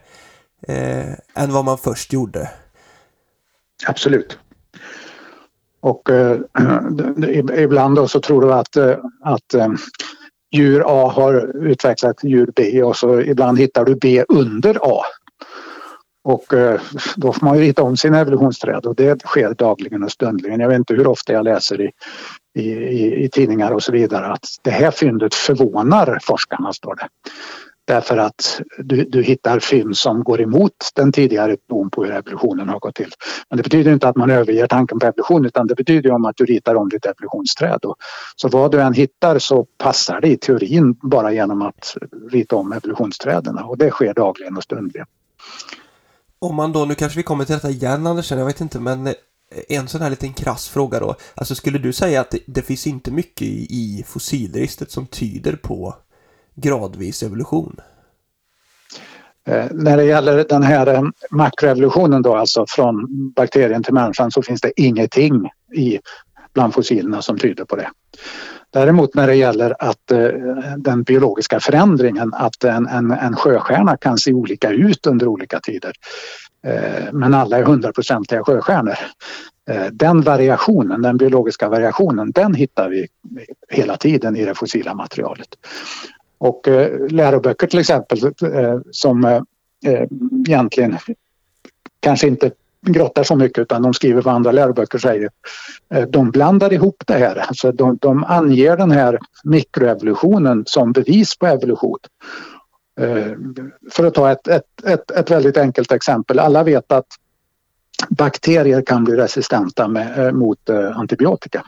eh, 0.67 1.13
än 1.34 1.54
vad 1.54 1.65
man 1.65 1.78
först 1.78 2.13
gjorde. 2.13 2.50
Absolut. 3.88 4.38
Och 5.86 6.10
eh, 6.10 6.39
ibland 7.63 7.95
då 7.95 8.08
så 8.08 8.19
tror 8.19 8.41
du 8.41 8.54
att, 8.54 8.76
eh, 8.76 8.98
att 9.24 9.54
eh, 9.54 9.67
djur 10.56 10.84
A 10.86 11.12
har 11.15 11.65
utvecklat 11.65 12.24
djur 12.24 12.52
B 12.56 12.84
och 12.84 12.95
så 12.95 13.21
ibland 13.21 13.60
hittar 13.60 13.86
du 13.86 13.95
B 13.95 14.24
under 14.28 14.80
A. 14.82 15.02
Och 16.24 16.54
eh, 16.54 16.82
då 17.15 17.34
får 17.34 17.45
man 17.45 17.58
ju 17.58 17.62
rita 17.62 17.84
om 17.84 17.98
sina 17.98 18.19
evolutionsträd 18.19 18.86
och 18.86 18.95
det 18.95 19.21
sker 19.21 19.54
dagligen 19.54 20.04
och 20.04 20.12
stundligen. 20.12 20.60
Jag 20.60 20.69
vet 20.69 20.78
inte 20.78 20.93
hur 20.93 21.08
ofta 21.08 21.34
jag 21.34 21.43
läser 21.43 21.82
i, 21.82 21.91
i, 22.56 22.69
i, 22.71 23.24
i 23.24 23.30
tidningar 23.30 23.71
och 23.71 23.84
så 23.84 23.91
vidare 23.91 24.26
att 24.26 24.45
det 24.62 24.71
här 24.71 24.91
fyndet 24.91 25.34
förvånar 25.34 26.19
forskarna, 26.21 26.74
står 26.74 26.95
det. 26.95 27.08
Därför 27.88 28.17
att 28.17 28.62
du, 28.78 29.06
du 29.06 29.24
hittar 29.24 29.60
fynd 29.60 29.98
som 29.98 30.24
går 30.24 30.41
emot 30.41 30.71
den 30.95 31.12
tidigare 31.12 31.58
tron 31.69 31.89
på 31.89 32.04
hur 32.04 32.12
evolutionen 32.12 32.69
har 32.69 32.80
gått 32.80 32.95
till. 32.95 33.12
Men 33.50 33.58
det 33.58 33.63
betyder 33.63 33.93
inte 33.93 34.08
att 34.08 34.15
man 34.15 34.30
överger 34.30 34.67
tanken 34.67 35.00
på 35.00 35.06
evolution 35.06 35.45
utan 35.45 35.67
det 35.67 35.76
betyder 35.76 36.12
om 36.12 36.26
att 36.26 36.38
du 36.38 36.45
ritar 36.45 36.76
om 36.76 36.89
ditt 36.89 37.06
evolutionsträd. 37.06 37.80
Så 38.36 38.48
vad 38.50 38.71
du 38.71 38.82
än 38.82 38.93
hittar 38.93 39.39
så 39.39 39.65
passar 39.78 40.21
det 40.21 40.28
i 40.28 40.38
teorin 40.38 40.95
bara 41.02 41.32
genom 41.32 41.62
att 41.62 41.98
rita 42.32 42.56
om 42.56 42.71
evolutionsträden 42.71 43.58
och 43.58 43.78
det 43.78 43.91
sker 43.91 44.13
dagligen 44.13 44.58
och 44.58 44.63
stundligen. 44.63 45.08
Om 46.39 46.56
man 46.56 46.71
då, 46.71 46.86
nu 46.86 46.95
kanske 46.95 47.17
vi 47.17 47.24
kommer 47.24 47.45
till 47.45 47.56
detta 47.56 47.69
igen 47.69 48.08
Anders, 48.08 48.32
jag 48.32 48.45
vet 48.45 48.62
inte 48.62 48.80
men 48.80 49.08
eh, 49.08 49.13
en 49.69 49.88
sån 49.88 50.02
här 50.02 50.10
liten 50.10 50.34
krass 50.34 50.69
fråga 50.69 51.00
då. 51.00 51.15
Alltså 51.36 51.56
skulle 51.56 51.78
du 51.78 51.93
säga 51.93 52.21
att 52.21 52.32
det, 52.32 52.39
det 52.48 52.62
finns 52.62 52.88
inte 52.88 53.12
mycket 53.12 53.41
i, 53.41 53.67
i 53.69 54.04
fossilregistret 54.08 54.91
som 54.91 55.08
tyder 55.08 55.56
på 55.56 55.95
gradvis 56.56 57.24
evolution? 57.24 57.76
Eh, 59.48 59.65
när 59.72 59.98
det 59.98 60.04
gäller 60.04 60.46
den 60.50 60.63
här 60.63 60.88
eh, 60.88 61.04
makroevolutionen 61.32 62.22
då, 62.22 62.36
alltså 62.36 62.65
från 62.68 63.08
bakterien 63.36 63.84
till 63.84 63.94
människan, 63.94 64.32
så 64.32 64.41
finns 64.41 64.62
det 64.62 64.82
ingenting 64.82 65.50
i 65.74 66.00
bland 66.54 66.74
fossilerna 66.74 67.22
som 67.22 67.38
tyder 67.38 67.65
på 67.65 67.76
det. 67.76 67.89
Däremot 68.70 69.15
när 69.15 69.28
det 69.28 69.36
gäller 69.36 69.76
att 69.80 70.12
eh, 70.12 70.28
den 70.78 71.04
biologiska 71.04 71.60
förändringen, 71.60 72.34
att 72.34 72.63
en, 72.63 72.88
en, 72.88 73.12
en 73.12 73.36
sjöstjärna 73.36 73.98
kan 73.98 74.18
se 74.18 74.34
olika 74.34 74.70
ut 74.70 75.08
under 75.08 75.28
olika 75.28 75.60
tider. 75.60 75.94
Eh, 76.65 77.13
men 77.13 77.34
alla 77.34 77.58
är 77.58 77.63
hundraprocentiga 77.63 78.44
sjöstjärnor. 78.44 78.96
Eh, 79.70 79.86
den 79.91 80.22
variationen, 80.22 81.02
den 81.02 81.18
biologiska 81.18 81.70
variationen, 81.70 82.32
den 82.32 82.54
hittar 82.54 82.89
vi 82.89 83.08
hela 83.70 83.98
tiden 83.98 84.36
i 84.36 84.46
det 84.46 84.56
fossila 84.56 84.94
materialet. 84.94 85.48
Och 86.38 86.67
eh, 86.67 87.08
läroböcker 87.10 87.67
till 87.67 87.80
exempel 87.80 88.17
eh, 88.26 88.80
som 88.91 89.26
eh, 89.26 89.41
eh, 89.86 90.08
egentligen 90.48 90.98
kanske 92.00 92.28
inte 92.28 92.52
grottar 92.82 93.24
så 93.24 93.36
mycket 93.36 93.58
utan 93.58 93.82
de 93.82 93.93
skriver 93.93 94.21
vad 94.21 94.36
andra 94.36 94.52
läroböcker 94.52 94.98
säger. 94.98 95.30
Eh, 95.93 96.08
de 96.08 96.32
blandar 96.32 96.74
ihop 96.74 97.04
det 97.08 97.13
här. 97.13 97.36
Alltså 97.36 97.71
de, 97.71 97.98
de 98.02 98.24
anger 98.24 98.78
den 98.78 98.91
här 98.91 99.19
mikroevolutionen 99.43 100.63
som 100.65 100.91
bevis 100.91 101.38
på 101.38 101.48
evolution. 101.48 102.00
Eh, 103.02 103.32
för 103.91 104.06
att 104.06 104.13
ta 104.13 104.32
ett, 104.32 104.48
ett, 104.48 104.86
ett, 104.86 105.12
ett 105.12 105.32
väldigt 105.32 105.58
enkelt 105.58 105.91
exempel. 105.91 106.39
Alla 106.39 106.63
vet 106.63 106.91
att 106.91 107.08
bakterier 108.10 108.82
kan 108.82 109.04
bli 109.04 109.15
resistenta 109.15 109.88
med, 109.88 110.26
eh, 110.26 110.32
mot 110.32 110.69
eh, 110.69 110.98
antibiotika. 110.98 111.63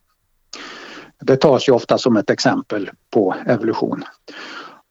Det 1.22 1.38
tas 1.38 1.70
ju 1.70 1.74
ofta 1.74 1.98
som 1.98 2.18
ett 2.18 2.30
exempel 2.30 2.90
på 3.14 3.36
evolution. 3.46 4.04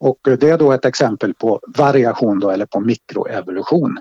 Och 0.01 0.19
det 0.23 0.51
är 0.51 0.59
då 0.59 0.73
ett 0.73 0.85
exempel 0.85 1.35
på 1.35 1.61
variation 1.77 2.41
då, 2.41 2.51
eller 2.51 2.67
på 2.67 2.81
mikroevolution. 2.81 3.99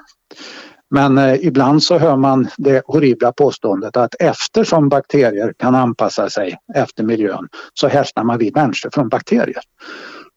Men 0.90 1.18
eh, 1.18 1.46
ibland 1.46 1.84
så 1.84 1.98
hör 1.98 2.16
man 2.16 2.48
det 2.58 2.82
horribla 2.86 3.32
påståendet 3.32 3.98
att 3.98 4.16
eftersom 4.20 4.90
bakterier 4.90 5.54
kan 5.58 5.76
anpassa 5.76 6.30
sig 6.30 6.58
efter 6.76 7.04
miljön 7.04 7.48
så 7.74 7.88
härstammar 7.88 8.38
vi 8.38 8.52
människor 8.56 8.90
från 8.94 9.10
bakterier. 9.10 9.62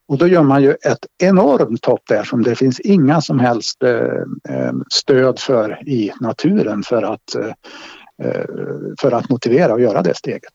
Och 0.08 0.18
då 0.18 0.26
gör 0.26 0.42
man 0.42 0.62
ju 0.62 0.70
ett 0.70 1.06
enormt 1.22 1.84
hopp 1.84 2.02
där 2.08 2.24
som 2.24 2.42
det 2.42 2.54
finns 2.54 2.80
inga 2.80 3.20
som 3.20 3.38
helst 3.40 3.82
eh, 3.82 3.92
eh 4.56 4.72
stöd 4.90 5.38
för 5.38 5.88
i 5.88 6.12
naturen 6.20 6.82
för 6.82 7.02
att, 7.02 7.34
eh, 7.34 7.52
eh, 8.22 8.44
för 9.00 9.12
att 9.12 9.30
motivera 9.30 9.72
och 9.72 9.80
göra 9.80 10.02
det 10.02 10.16
steget. 10.16 10.52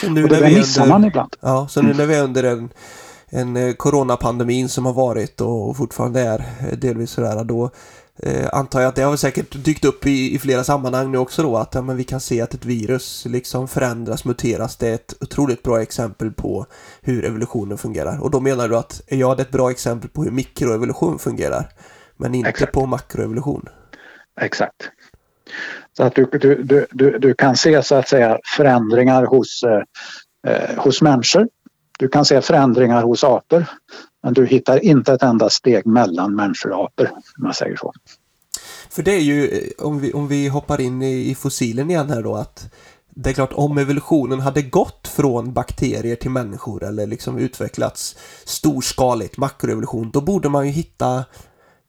Så 0.00 0.10
nu 0.10 0.22
och 0.22 0.28
det 0.28 0.40
missar 0.40 0.82
under, 0.82 0.94
man 0.94 1.04
ibland. 1.04 1.36
Ja, 1.40 1.68
så 1.68 1.82
nu 1.82 1.94
när 1.94 2.06
vi 2.06 2.14
är 2.14 2.22
under 2.22 2.44
en, 2.44 2.70
en 3.28 3.74
coronapandemin 3.74 4.68
som 4.68 4.86
har 4.86 4.92
varit 4.92 5.40
och 5.40 5.76
fortfarande 5.76 6.20
är 6.20 6.44
delvis 6.76 7.10
sådär, 7.10 7.44
då 7.44 7.70
Eh, 8.18 8.48
antar 8.52 8.80
jag 8.80 8.88
att 8.88 8.94
det 8.94 9.02
har 9.02 9.16
säkert 9.16 9.64
dykt 9.64 9.84
upp 9.84 10.06
i, 10.06 10.34
i 10.34 10.38
flera 10.38 10.64
sammanhang 10.64 11.12
nu 11.12 11.18
också 11.18 11.42
då 11.42 11.56
att 11.56 11.74
ja, 11.74 11.82
men 11.82 11.96
vi 11.96 12.04
kan 12.04 12.20
se 12.20 12.40
att 12.40 12.54
ett 12.54 12.64
virus 12.64 13.24
liksom 13.26 13.68
förändras, 13.68 14.24
muteras. 14.24 14.76
Det 14.76 14.88
är 14.88 14.94
ett 14.94 15.14
otroligt 15.20 15.62
bra 15.62 15.82
exempel 15.82 16.30
på 16.30 16.66
hur 17.00 17.24
evolutionen 17.24 17.78
fungerar. 17.78 18.22
Och 18.22 18.30
då 18.30 18.40
menar 18.40 18.68
du 18.68 18.76
att 18.76 19.02
ja, 19.08 19.34
det 19.34 19.42
är 19.42 19.44
ett 19.44 19.52
bra 19.52 19.70
exempel 19.70 20.10
på 20.10 20.24
hur 20.24 20.30
mikroevolution 20.30 21.18
fungerar. 21.18 21.68
Men 22.16 22.34
inte 22.34 22.48
Exakt. 22.48 22.72
på 22.72 22.86
makroevolution. 22.86 23.68
Exakt. 24.40 24.90
Så 25.96 26.02
att 26.02 26.14
du, 26.14 26.26
du, 26.32 26.86
du, 26.92 27.18
du, 27.18 27.34
kan 27.34 27.56
se 27.56 27.82
så 27.82 27.94
att 27.94 28.08
säga 28.08 28.38
förändringar 28.56 29.24
hos, 29.24 29.62
eh, 29.62 29.82
eh 30.52 30.76
hos 30.76 31.02
människor. 31.02 31.48
Du 31.98 32.08
kan 32.08 32.24
se 32.24 32.40
förändringar 32.40 33.02
hos 33.02 33.24
apor. 33.24 33.64
Men 34.22 34.34
du 34.34 34.46
hittar 34.46 34.84
inte 34.84 35.12
ett 35.12 35.22
enda 35.22 35.50
steg 35.50 35.86
mellan 35.86 36.34
människor 36.34 36.72
och 36.72 36.84
apor, 36.84 37.10
om 37.10 37.22
man 37.44 37.54
säger 37.54 37.76
så. 37.76 37.92
För 38.90 39.02
det 39.02 39.14
är 39.14 39.20
ju, 39.20 39.48
eh, 39.48 39.86
om 39.86 40.00
vi, 40.00 40.12
om 40.12 40.28
vi 40.28 40.48
hoppar 40.48 40.80
in 40.80 41.02
i, 41.02 41.30
i 41.30 41.34
fossilen 41.34 41.90
igen 41.90 42.10
här 42.10 42.22
då, 42.22 42.34
att 42.34 42.74
det 43.08 43.30
är 43.30 43.34
klart 43.34 43.52
om 43.52 43.78
evolutionen 43.78 44.40
hade 44.40 44.62
gått 44.62 45.08
från 45.08 45.52
bakterier 45.52 46.16
till 46.16 46.30
människor 46.30 46.84
eller 46.84 47.06
liksom 47.06 47.38
utvecklats 47.38 48.16
storskaligt, 48.44 49.36
makroevolution, 49.36 50.10
då 50.10 50.20
borde 50.20 50.48
man 50.48 50.66
ju 50.66 50.72
hitta, 50.72 51.24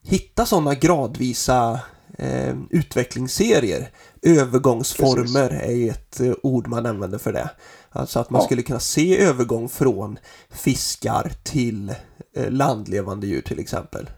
hitta 0.04 0.46
sådana 0.46 0.74
gradvisa 0.76 1.80
eh, 2.18 2.56
utvecklingsserier. 2.70 3.90
Övergångsformer 4.22 5.50
Precis. 5.50 5.68
är 5.68 5.92
ett 5.92 6.20
eh, 6.20 6.34
ord 6.44 6.68
man 6.68 6.86
använder 6.86 7.18
för 7.18 7.34
det. 7.34 7.50
Alltså 7.90 8.20
att 8.20 8.30
man 8.30 8.42
ja. 8.42 8.46
skulle 8.46 8.62
kunna 8.62 8.80
se 8.80 9.22
övergång 9.22 9.70
från 9.70 10.20
fiskar 10.50 11.32
till 11.44 11.90
eh, 12.36 12.52
landlevande 12.52 13.28
djur 13.28 13.42
till 13.42 13.60
exempel. 13.60 14.10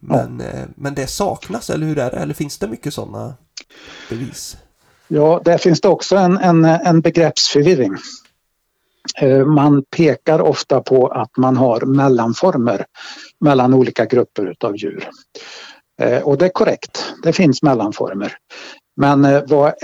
Men, 0.00 0.40
ja. 0.40 0.58
eh, 0.58 0.64
men 0.76 0.94
det 0.94 1.06
saknas, 1.06 1.70
eller 1.70 1.86
hur 1.86 1.98
är 1.98 2.10
det? 2.10 2.16
Eller 2.16 2.34
finns 2.34 2.58
det 2.58 2.68
mycket 2.68 2.94
sådana 2.94 3.34
bevis? 4.10 4.56
Ja, 5.08 5.42
där 5.44 5.58
finns 5.58 5.80
det 5.80 5.88
också 5.88 6.16
en, 6.16 6.38
en, 6.38 6.64
en 6.64 7.00
begreppsförvirring. 7.00 7.96
Eh, 9.20 9.44
man 9.44 9.82
pekar 9.82 10.40
ofta 10.40 10.80
på 10.80 11.08
att 11.08 11.36
man 11.36 11.56
har 11.56 11.80
mellanformer 11.80 12.84
mellan 13.40 13.74
olika 13.74 14.04
grupper 14.04 14.56
av 14.60 14.76
djur. 14.76 15.08
Eh, 16.02 16.22
och 16.22 16.38
det 16.38 16.44
är 16.44 16.48
korrekt, 16.48 17.14
det 17.22 17.32
finns 17.32 17.62
mellanformer. 17.62 18.32
Men 18.96 19.24
eh, 19.24 19.42
vad 19.46 19.74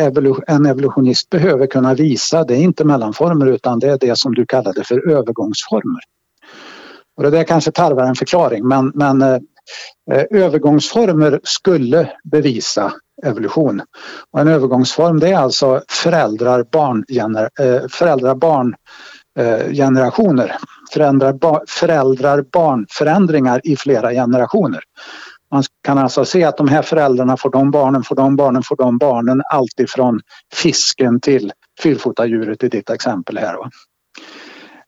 en 0.46 0.66
evolutionist 0.66 1.30
behöver 1.30 1.66
kunna 1.66 1.94
visa 1.94 2.44
det 2.44 2.54
är 2.54 2.58
inte 2.58 2.84
mellanformer 2.84 3.46
utan 3.46 3.78
det 3.78 3.88
är 3.88 3.98
det 3.98 4.18
som 4.18 4.34
du 4.34 4.46
kallade 4.46 4.84
för 4.84 5.10
övergångsformer. 5.10 6.00
Och 7.16 7.22
det 7.22 7.30
där 7.30 7.44
kanske 7.44 7.70
tarvar 7.70 8.04
en 8.04 8.14
förklaring 8.14 8.68
men, 8.68 8.92
men 8.94 9.22
eh, 9.22 9.38
eh, 10.12 10.24
övergångsformer 10.30 11.40
skulle 11.42 12.12
bevisa 12.24 12.92
evolution. 13.26 13.82
Och 14.30 14.40
en 14.40 14.48
övergångsform 14.48 15.20
det 15.20 15.28
är 15.28 15.36
alltså 15.36 15.82
föräldrar 15.88 16.64
barn, 16.72 17.04
föräldrar, 17.90 18.34
barn 18.34 18.74
generationer. 19.72 20.56
Föräldrar 21.68 22.42
barn 22.52 22.86
förändringar 22.90 23.60
i 23.64 23.76
flera 23.76 24.10
generationer. 24.10 24.80
Man 25.54 25.62
kan 25.82 25.98
alltså 25.98 26.24
se 26.24 26.44
att 26.44 26.56
de 26.56 26.68
här 26.68 26.82
föräldrarna 26.82 27.36
får 27.36 27.50
de 27.50 27.70
barnen, 27.70 28.02
får 28.02 28.16
de 28.16 28.36
barnen, 28.36 28.62
får 28.62 28.76
de 28.76 28.98
barnen. 28.98 29.42
Alltifrån 29.52 30.20
fisken 30.54 31.20
till 31.20 31.52
fyrfotadjuret 31.82 32.62
i 32.64 32.68
ditt 32.68 32.90
exempel 32.90 33.38
här. 33.38 33.56
Va? 33.56 33.70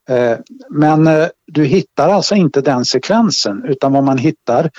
Eh, 0.08 0.38
men 0.70 1.06
eh, 1.06 1.26
du 1.46 1.64
hittar 1.64 2.08
alltså 2.08 2.34
inte 2.34 2.60
den 2.60 2.84
sekvensen 2.84 3.64
utan 3.64 3.92
vad 3.92 4.04
man 4.04 4.18
hittar 4.18 4.70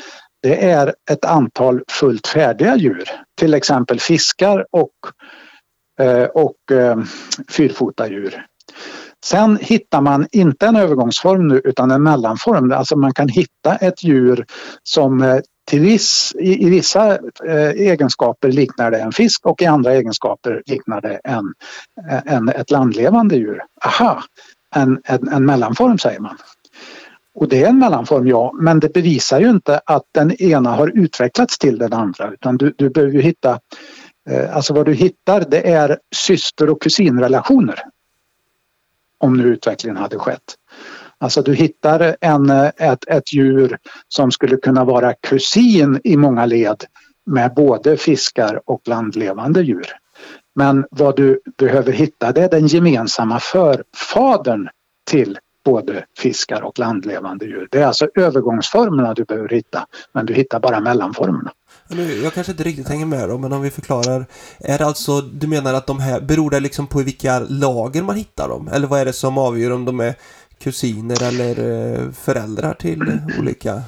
det 0.42 0.70
är 0.70 0.94
ett 1.12 1.26
antal 1.26 1.82
fullt 1.88 2.28
färdiga 2.28 2.76
djur. 2.76 3.10
Till 3.40 3.54
exempel 3.54 4.00
fiskar 4.00 4.66
och, 4.72 4.92
eh, 6.06 6.24
och 6.24 6.56
fyrfotadjur. 7.50 8.46
Sen 9.26 9.58
hittar 9.62 10.02
man 10.02 10.28
inte 10.32 10.66
en 10.66 10.76
övergångsform 10.76 11.48
nu 11.48 11.62
utan 11.64 11.92
en 11.92 12.04
mellanform. 12.04 12.72
Alltså 12.72 12.98
man 12.98 13.14
kan 13.14 13.30
hitta 13.30 13.76
ett 13.76 14.04
djur 14.04 14.46
som 14.84 15.42
till 15.68 15.82
viss, 15.82 16.36
i, 16.40 16.66
i 16.66 16.70
vissa 16.70 17.18
eh, 17.46 17.70
egenskaper 17.70 18.52
liknar 18.52 18.92
det 18.92 19.00
en 19.00 19.12
fisk 19.12 19.46
och 19.46 19.62
i 19.62 19.66
andra 19.66 19.94
egenskaper 19.94 20.64
liknar 20.66 21.02
det 21.02 21.20
en, 21.24 21.54
eh, 22.10 22.34
en, 22.34 22.50
ett 22.50 22.72
landlevande 22.72 23.36
djur. 23.36 23.62
Aha, 23.86 24.24
en, 24.76 25.02
en, 25.06 25.28
en 25.28 25.46
mellanform 25.46 25.98
säger 25.98 26.20
man. 26.20 26.38
Och 27.36 27.48
det 27.48 27.64
är 27.64 27.70
en 27.70 27.80
mellanform, 27.80 28.28
ja, 28.28 28.52
men 28.54 28.80
det 28.80 28.94
bevisar 28.94 29.40
ju 29.40 29.50
inte 29.50 29.82
att 29.86 30.04
den 30.12 30.42
ena 30.42 30.72
har 30.72 30.98
utvecklats 30.98 31.58
till 31.58 31.78
den 31.78 31.94
andra 31.94 32.32
utan 32.32 32.58
du, 32.58 32.74
du 32.78 32.90
behöver 32.90 33.14
ju 33.14 33.22
hitta, 33.22 33.60
eh, 34.30 34.56
alltså 34.56 34.74
vad 34.74 34.86
du 34.86 34.94
hittar 34.94 35.46
det 35.50 35.72
är 35.72 36.00
syster 36.16 36.70
och 36.70 36.82
kusinrelationer. 36.82 37.80
Om 39.20 39.38
nu 39.38 39.44
utvecklingen 39.44 39.98
hade 39.98 40.20
skett. 40.20 40.56
Alltså 41.20 41.42
du 41.42 41.54
hittar 41.54 42.16
en, 42.22 42.50
ett, 42.78 43.08
ett 43.08 43.34
djur 43.34 43.78
som 44.08 44.32
skulle 44.32 44.58
kunna 44.58 44.86
vara 44.86 45.14
kusin 45.14 46.02
i 46.04 46.18
många 46.18 46.46
led 46.46 46.84
med 47.26 47.54
både 47.54 47.98
fiskar 47.98 48.62
och 48.66 48.82
landlevande 48.88 49.62
djur. 49.62 49.88
Men 50.56 50.86
vad 50.92 51.16
du 51.16 51.42
behöver 51.58 51.92
hitta 51.92 52.32
det 52.32 52.44
är 52.44 52.50
den 52.50 52.68
gemensamma 52.68 53.40
förfadern 53.40 54.70
till 55.10 55.40
både 55.66 56.06
fiskar 56.18 56.62
och 56.62 56.80
landlevande 56.80 57.46
djur. 57.46 57.68
Det 57.72 57.82
är 57.82 57.86
alltså 57.86 58.08
övergångsformerna 58.16 59.14
du 59.14 59.26
behöver 59.26 59.50
hitta, 59.50 59.86
men 60.14 60.26
du 60.26 60.34
hittar 60.34 60.60
bara 60.60 60.80
mellanformerna. 60.80 61.52
Jag 62.24 62.34
kanske 62.34 62.52
inte 62.52 62.64
riktigt 62.64 62.88
hänger 62.88 63.06
med 63.06 63.30
då, 63.30 63.38
men 63.38 63.54
om 63.54 63.62
vi 63.62 63.70
förklarar. 63.70 64.26
Är 64.60 64.78
det 64.78 64.86
alltså, 64.86 65.22
du 65.22 65.48
menar 65.48 65.74
att 65.74 65.88
de 65.88 66.00
här, 66.00 66.22
beror 66.22 66.50
det 66.50 66.60
liksom 66.60 66.88
på 66.88 67.00
vilka 67.00 67.40
lager 67.40 68.02
man 68.02 68.16
hittar 68.16 68.50
dem? 68.50 68.70
Eller 68.74 68.88
vad 68.88 69.00
är 69.00 69.06
det 69.06 69.14
som 69.14 69.38
avgör 69.38 69.72
om 69.72 69.86
de 69.86 70.00
är 70.00 70.16
kusiner 70.60 71.24
eller 71.24 71.50
eh, 71.50 72.12
föräldrar 72.12 72.74
till 72.74 73.20
olika? 73.40 73.82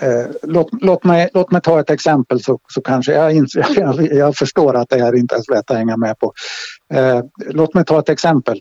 Eh, 0.00 0.26
låt, 0.42 0.68
låt, 0.72 1.04
mig, 1.04 1.30
låt 1.34 1.50
mig 1.50 1.60
ta 1.60 1.80
ett 1.80 1.90
exempel 1.90 2.42
så, 2.42 2.58
så 2.68 2.80
kanske 2.80 3.12
jag, 3.12 3.32
inser, 3.32 3.66
jag, 3.80 4.14
jag 4.14 4.36
förstår 4.36 4.76
att 4.76 4.88
det 4.88 5.02
här 5.02 5.14
inte 5.14 5.34
är 5.34 5.42
så 5.42 5.54
lätt 5.54 5.70
att 5.70 5.76
hänga 5.76 5.96
med 5.96 6.18
på. 6.18 6.32
Eh, 6.94 7.20
låt 7.36 7.74
mig 7.74 7.84
ta 7.84 7.98
ett 7.98 8.08
exempel. 8.08 8.60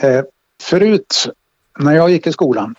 Eh, 0.00 0.22
förut 0.62 1.28
när 1.78 1.92
jag 1.92 2.10
gick 2.10 2.26
i 2.26 2.32
skolan 2.32 2.74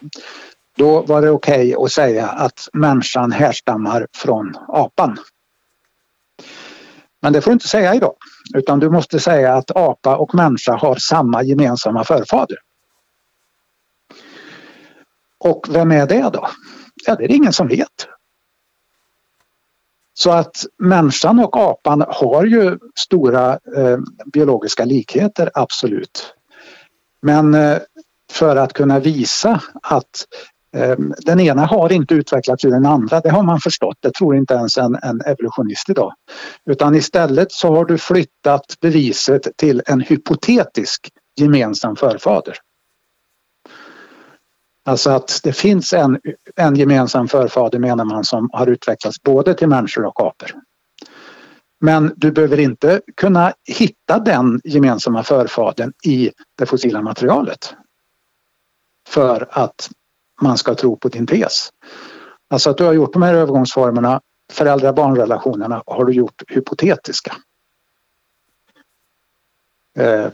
då 0.78 1.02
var 1.02 1.22
det 1.22 1.30
okej 1.30 1.76
okay 1.76 1.86
att 1.86 1.92
säga 1.92 2.28
att 2.28 2.70
människan 2.74 3.32
härstammar 3.32 4.08
från 4.16 4.54
apan. 4.68 5.18
Men 7.22 7.34
det 7.34 7.42
får 7.42 7.52
du 7.52 7.54
inte 7.54 7.68
säga 7.68 7.96
idag 7.96 8.16
utan 8.56 8.80
du 8.80 8.90
måste 8.90 9.20
säga 9.20 9.54
att 9.54 9.72
apa 9.76 10.16
och 10.16 10.36
människa 10.36 10.76
har 10.76 10.96
samma 10.96 11.44
gemensamma 11.44 12.04
förfader. 12.04 12.58
Och 15.46 15.68
vem 15.70 15.92
är 15.92 16.08
det 16.08 16.30
då? 16.34 16.48
Ja, 17.06 17.16
det 17.16 17.24
är 17.24 17.28
det 17.28 17.36
ingen 17.36 17.54
som 17.54 17.68
vet. 17.68 18.08
Så 20.14 20.32
att 20.32 20.66
människan 20.78 21.40
och 21.40 21.58
apan 21.58 22.06
har 22.08 22.46
ju 22.46 22.78
stora 23.00 23.52
eh, 23.52 23.98
biologiska 24.34 24.86
likheter, 24.86 25.50
absolut. 25.54 26.34
Men 27.22 27.54
eh, 27.54 27.78
för 28.32 28.56
att 28.56 28.74
kunna 28.74 29.00
visa 29.00 29.62
att 29.82 30.26
eh, 30.76 30.96
den 31.26 31.40
ena 31.40 31.66
har 31.66 31.92
inte 31.92 32.14
utvecklats 32.14 32.66
ur 32.66 32.72
den 32.72 32.86
andra, 32.86 33.20
det 33.20 33.30
har 33.30 33.44
man 33.44 33.60
förstått. 33.60 33.98
Det 34.00 34.14
tror 34.14 34.36
inte 34.36 34.54
ens 34.54 34.78
en, 34.78 34.96
en 34.96 35.22
evolutionist 35.22 35.90
idag. 35.90 36.14
Utan 36.70 36.96
istället 36.96 37.52
så 37.52 37.76
har 37.76 37.86
du 37.86 37.98
flyttat 37.98 38.80
beviset 38.82 39.48
till 39.58 39.82
en 39.86 40.02
hypotetisk 40.02 41.10
gemensam 41.36 41.96
förfader. 41.96 42.58
Alltså 44.88 45.10
att 45.10 45.40
det 45.44 45.54
finns 45.54 45.94
en, 45.94 46.20
en 46.56 46.76
gemensam 46.76 47.28
förfader 47.28 47.80
menar 47.80 48.06
man 48.06 48.24
som 48.24 48.50
har 48.54 48.68
utvecklats 48.68 49.22
både 49.24 49.54
till 49.54 49.68
människor 49.68 50.06
och 50.06 50.22
apor. 50.22 50.52
Men 51.80 52.14
du 52.16 52.32
behöver 52.32 52.60
inte 52.60 53.02
kunna 53.18 53.54
hitta 53.68 54.20
den 54.20 54.62
gemensamma 54.64 55.24
förfadern 55.24 55.94
i 56.04 56.32
det 56.58 56.66
fossila 56.66 57.02
materialet 57.02 57.74
för 59.08 59.48
att 59.52 59.90
man 60.42 60.58
ska 60.58 60.76
tro 60.76 60.98
på 60.98 61.10
din 61.10 61.28
tes. 61.28 61.70
Alltså 62.50 62.70
att 62.70 62.78
du 62.78 62.84
har 62.84 62.94
gjort 62.94 63.14
de 63.14 63.22
här 63.22 63.34
övergångsformerna, 63.34 64.22
föräldrar-barnrelationerna 64.54 65.84
har 65.86 66.06
du 66.06 66.14
gjort 66.14 66.44
hypotetiska. 66.48 67.36
Eh, 69.98 70.28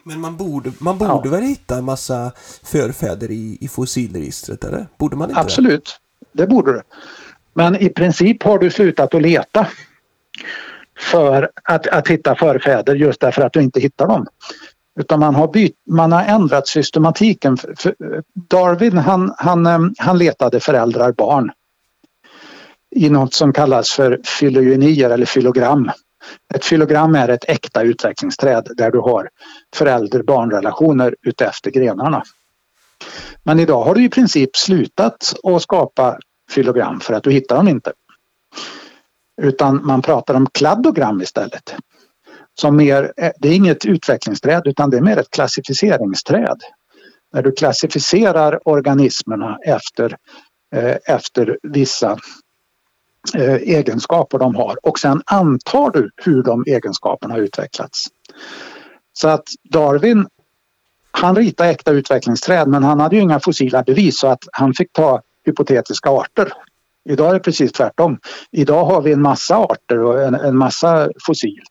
Eh, 0.00 0.08
men 0.08 0.20
man 0.20 0.36
borde, 0.36 0.72
man 0.78 0.98
borde 0.98 1.28
ja. 1.28 1.30
väl 1.30 1.42
hitta 1.42 1.78
en 1.78 1.84
massa 1.84 2.32
förfäder 2.62 3.30
i, 3.30 3.58
i 3.60 3.68
fossilregistret, 3.68 4.64
eller? 4.64 4.86
Borde 4.98 5.16
man 5.16 5.28
inte 5.28 5.40
Absolut, 5.40 6.00
det? 6.32 6.42
det 6.42 6.46
borde 6.46 6.72
du. 6.72 6.82
Men 7.54 7.76
i 7.76 7.88
princip 7.88 8.42
har 8.42 8.58
du 8.58 8.70
slutat 8.70 9.14
att 9.14 9.22
leta 9.22 9.66
för 10.98 11.50
att, 11.64 11.86
att 11.86 12.08
hitta 12.08 12.36
förfäder 12.36 12.94
just 12.94 13.20
därför 13.20 13.42
att 13.42 13.52
du 13.52 13.62
inte 13.62 13.80
hittar 13.80 14.06
dem. 14.06 14.26
Utan 15.00 15.20
man 15.20 15.34
har, 15.34 15.48
byt, 15.48 15.74
man 15.90 16.12
har 16.12 16.22
ändrat 16.22 16.68
systematiken. 16.68 17.58
Darwin 18.34 18.98
han, 18.98 19.34
han, 19.38 19.94
han 19.98 20.18
letade 20.18 20.60
föräldrar 20.60 21.12
barn 21.12 21.50
i 22.96 23.10
något 23.10 23.34
som 23.34 23.52
kallas 23.52 23.90
för 23.90 24.20
filogenier 24.24 25.10
eller 25.10 25.26
filogram. 25.26 25.90
Ett 26.54 26.64
filogram 26.64 27.14
är 27.14 27.28
ett 27.28 27.44
äkta 27.48 27.82
utvecklingsträd 27.82 28.68
där 28.76 28.90
du 28.90 28.98
har 28.98 29.28
förälder-barnrelationer 29.76 31.16
utefter 31.22 31.70
grenarna. 31.70 32.22
Men 33.42 33.60
idag 33.60 33.84
har 33.84 33.94
du 33.94 34.04
i 34.04 34.08
princip 34.08 34.56
slutat 34.56 35.34
att 35.42 35.62
skapa 35.62 36.18
filogram 36.50 37.00
för 37.00 37.14
att 37.14 37.22
du 37.22 37.30
hittar 37.30 37.56
dem 37.56 37.68
inte. 37.68 37.92
Utan 39.42 39.86
man 39.86 40.02
pratar 40.02 40.34
om 40.34 40.46
kladdogram 40.46 41.20
istället. 41.20 41.74
Som 42.60 42.76
mer, 42.76 43.12
det 43.38 43.48
är 43.48 43.52
inget 43.52 43.84
utvecklingsträd 43.84 44.62
utan 44.64 44.90
det 44.90 44.96
är 44.96 45.00
mer 45.00 45.16
ett 45.16 45.30
klassificeringsträd. 45.30 46.60
När 47.32 47.42
du 47.42 47.52
klassificerar 47.52 48.68
organismerna 48.68 49.58
efter, 49.66 50.16
eh, 50.76 50.96
efter 51.04 51.58
vissa 51.62 52.18
egenskaper 53.34 54.38
de 54.38 54.54
har 54.54 54.86
och 54.86 54.98
sen 54.98 55.22
antar 55.26 55.90
du 55.90 56.10
hur 56.16 56.42
de 56.42 56.64
egenskaperna 56.66 57.34
har 57.34 57.40
utvecklats. 57.40 58.06
Så 59.12 59.28
att 59.28 59.44
Darwin 59.70 60.26
han 61.10 61.36
ritade 61.36 61.70
äkta 61.70 61.90
utvecklingsträd 61.90 62.68
men 62.68 62.82
han 62.82 63.00
hade 63.00 63.16
ju 63.16 63.22
inga 63.22 63.40
fossila 63.40 63.82
bevis 63.82 64.18
så 64.18 64.26
att 64.26 64.44
han 64.52 64.74
fick 64.74 64.92
ta 64.92 65.22
hypotetiska 65.44 66.10
arter. 66.10 66.52
Idag 67.08 67.28
är 67.28 67.34
det 67.34 67.40
precis 67.40 67.72
tvärtom. 67.72 68.18
Idag 68.50 68.84
har 68.84 69.02
vi 69.02 69.12
en 69.12 69.22
massa 69.22 69.56
arter 69.56 69.98
och 69.98 70.22
en, 70.22 70.34
en 70.34 70.56
massa 70.56 71.08
fossil. 71.26 71.62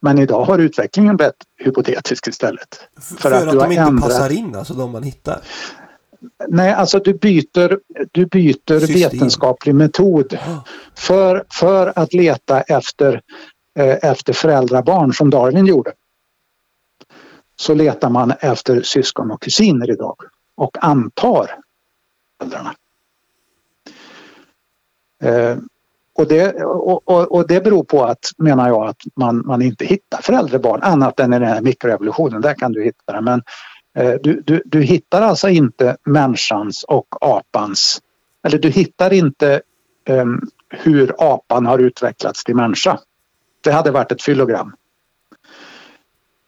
Men 0.00 0.18
idag 0.18 0.44
har 0.44 0.58
utvecklingen 0.58 1.16
blivit 1.16 1.34
hypotetisk 1.58 2.28
istället. 2.28 2.68
För, 3.00 3.16
för 3.16 3.32
att, 3.32 3.48
att 3.48 3.60
de 3.60 3.72
inte 3.72 3.82
ändrat... 3.82 4.02
passar 4.02 4.32
in, 4.32 4.56
alltså 4.56 4.74
de 4.74 4.90
man 4.90 5.02
hittar? 5.02 5.40
Nej, 6.48 6.72
alltså 6.72 6.98
du 6.98 7.14
byter, 7.14 7.78
du 8.12 8.26
byter 8.26 8.92
vetenskaplig 8.94 9.74
metod 9.74 10.38
för, 10.94 11.44
för 11.50 11.92
att 11.96 12.12
leta 12.12 12.60
efter, 12.60 13.20
eh, 13.78 14.10
efter 14.10 14.32
föräldrabarn 14.32 15.12
som 15.12 15.30
Darwin 15.30 15.66
gjorde. 15.66 15.92
Så 17.56 17.74
letar 17.74 18.10
man 18.10 18.32
efter 18.40 18.82
syskon 18.82 19.30
och 19.30 19.42
kusiner 19.42 19.90
idag 19.90 20.16
och 20.54 20.84
antar 20.84 21.50
föräldrarna. 22.38 22.74
Eh, 25.22 25.56
och 26.14 26.28
det, 26.28 26.64
och, 26.64 27.08
och, 27.08 27.32
och, 27.32 27.46
det 27.46 27.64
beror 27.64 27.84
på 27.84 28.04
att, 28.04 28.30
menar 28.38 28.68
jag, 28.68 28.88
att 28.88 29.00
man, 29.16 29.46
man 29.46 29.62
inte 29.62 29.84
hittar 29.84 30.22
föräldrabarn 30.22 30.82
annat 30.82 31.20
än 31.20 31.32
i 31.32 31.38
den 31.38 31.48
här 31.48 31.60
mikroevolutionen. 31.60 32.40
Där 32.40 32.54
kan 32.54 32.72
du 32.72 32.84
hitta 32.84 33.12
det. 33.12 33.20
Men 33.20 33.42
Eh, 33.94 34.14
du, 34.22 34.42
du, 34.46 34.62
du 34.66 34.82
hittar 34.82 35.22
alltså 35.22 35.48
inte 35.48 35.96
människans 36.04 36.84
och 36.84 37.06
apans, 37.20 38.00
eller 38.46 38.58
du 38.58 38.70
hittar 38.70 39.12
inte 39.12 39.62
um, 40.08 40.40
hur 40.68 41.14
apan 41.18 41.66
har 41.66 41.78
utvecklats 41.78 42.44
till 42.44 42.56
människa. 42.56 42.98
Det 43.60 43.72
hade 43.72 43.90
varit 43.90 44.12
ett 44.12 44.22
fylogram. 44.22 44.74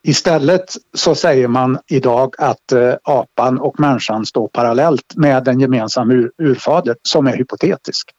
Istället 0.03 0.75
så 0.95 1.15
säger 1.15 1.49
man 1.49 1.79
idag 1.87 2.35
att 2.39 2.73
uh, 2.73 2.95
apan 3.03 3.59
och 3.59 3.81
människan 3.81 4.27
står 4.27 4.49
parallellt 4.49 5.17
med 5.17 5.49
en 5.49 5.61
gemensam 5.61 6.11
ur, 6.11 6.33
urfader 6.39 6.97
som 7.03 7.27
är 7.27 7.37
hypotetisk. 7.37 8.11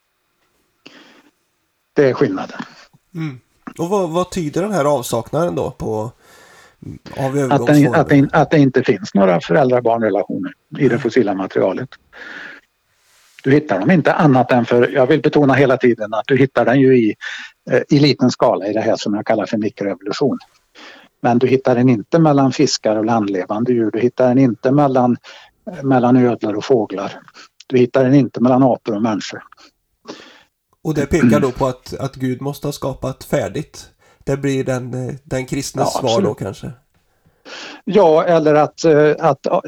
Det 1.93 2.09
är 2.09 2.13
skillnaden. 2.13 2.61
Mm. 3.15 3.39
Och 3.77 3.89
vad, 3.89 4.09
vad, 4.09 4.31
tyder 4.31 4.61
den 4.61 4.71
här 4.71 4.85
avsaknaden 4.85 5.55
då 5.55 5.71
på 5.71 6.11
att, 7.15 7.67
det, 7.67 7.87
att, 7.93 8.09
det, 8.09 8.29
att 8.31 8.51
det 8.51 8.59
inte 8.59 8.83
finns 8.83 9.13
några 9.13 9.41
föräldrar-barnrelationer 9.41 10.53
i 10.79 10.89
det 10.89 10.99
fossila 10.99 11.33
materialet. 11.33 11.89
Du 13.43 13.51
hittar 13.51 13.79
dem 13.79 13.91
inte 13.91 14.13
annat 14.13 14.51
än 14.51 14.65
för, 14.65 14.89
jag 14.89 15.07
vill 15.07 15.21
betona 15.21 15.53
hela 15.53 15.77
tiden 15.77 16.13
att 16.13 16.27
du 16.27 16.37
hittar 16.37 16.65
den 16.65 16.79
ju 16.79 16.97
i, 16.97 17.15
eh, 17.71 17.81
i 17.89 17.99
liten 17.99 18.31
skala 18.31 18.67
i 18.67 18.73
det 18.73 18.81
här 18.81 18.95
som 18.95 19.13
jag 19.13 19.25
kallar 19.25 19.45
för 19.45 19.57
mikroevolution. 19.57 20.37
Men 21.21 21.39
du 21.39 21.47
hittar 21.47 21.75
den 21.75 21.89
inte 21.89 22.19
mellan 22.19 22.51
fiskar 22.51 22.95
och 22.95 23.05
landlevande 23.05 23.73
djur. 23.73 23.91
Du 23.91 23.99
hittar 23.99 24.27
den 24.27 24.37
inte 24.37 24.71
mellan, 24.71 25.17
eh, 25.71 25.83
mellan 25.83 26.17
ödlor 26.17 26.55
och 26.55 26.65
fåglar. 26.65 27.21
Du 27.67 27.77
hittar 27.77 28.03
den 28.03 28.13
inte 28.13 28.41
mellan 28.41 28.63
apor 28.63 28.95
och 28.95 29.01
människor. 29.01 29.43
Och 30.83 30.93
det 30.93 31.05
pekar 31.05 31.39
då 31.39 31.51
på 31.57 31.67
att, 31.67 31.93
att 31.99 32.15
Gud 32.15 32.41
måste 32.41 32.67
ha 32.67 32.71
skapat 32.71 33.23
färdigt 33.23 33.89
det 34.25 34.37
blir 34.37 34.63
den, 34.63 34.93
eh, 34.93 35.15
den 35.23 35.45
kristnes 35.45 35.91
ja, 35.93 35.99
svar 35.99 36.21
då 36.21 36.33
kanske? 36.33 36.71
Ja, 37.83 38.23
eller 38.23 38.55
att, 38.55 38.83
eh, 38.83 39.15
att, 39.19 39.45
eh, 39.45 39.61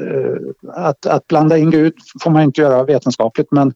att, 0.68 1.06
att 1.06 1.26
blanda 1.26 1.58
in 1.58 1.70
Gud 1.70 1.94
får 2.22 2.30
man 2.30 2.42
inte 2.42 2.60
göra 2.60 2.84
vetenskapligt 2.84 3.52
men 3.52 3.74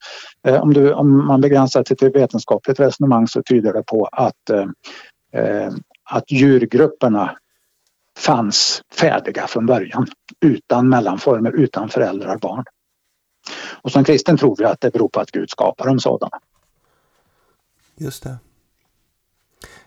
om, 0.61 0.75
du, 0.75 0.93
om 0.93 1.27
man 1.27 1.41
begränsar 1.41 1.85
sig 1.85 1.97
till 1.97 2.11
vetenskapligt 2.11 2.81
resonemang 2.81 3.29
så 3.29 3.43
tyder 3.43 3.73
det 3.73 3.83
på 3.83 4.09
att, 4.13 4.51
att 6.11 6.31
djurgrupperna 6.31 7.37
fanns 8.19 8.83
färdiga 8.95 9.47
från 9.47 9.67
början 9.67 10.07
utan 10.41 10.89
mellanformer, 10.89 11.51
utan 11.51 11.89
föräldrar 11.89 12.35
och 12.35 12.41
barn. 12.41 12.65
Och 13.83 13.93
som 13.93 14.05
kristen 14.05 14.37
tror 14.37 14.57
vi 14.59 14.65
att 14.65 14.81
det 14.81 14.91
beror 14.91 15.09
på 15.09 15.21
att 15.21 15.31
Gud 15.31 15.51
skapar 15.51 15.87
dem 15.87 16.01
sådana. 16.01 16.41
Just 17.97 18.23
det. 18.23 18.39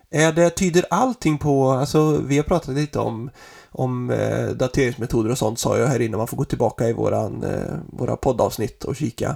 Är 0.09 0.31
det, 0.31 0.49
tyder 0.49 0.85
allting 0.89 1.37
på, 1.37 1.69
alltså 1.71 2.17
vi 2.17 2.37
har 2.37 2.43
pratat 2.43 2.75
lite 2.75 2.99
om, 2.99 3.29
om 3.71 4.09
eh, 4.09 4.47
dateringsmetoder 4.47 5.31
och 5.31 5.37
sånt 5.37 5.59
sa 5.59 5.77
jag 5.77 5.87
här 5.87 6.01
innan. 6.01 6.17
man 6.17 6.27
får 6.27 6.37
gå 6.37 6.45
tillbaka 6.45 6.89
i 6.89 6.93
våran, 6.93 7.43
eh, 7.43 7.77
våra 7.87 8.15
poddavsnitt 8.15 8.83
och 8.83 8.95
kika. 8.95 9.35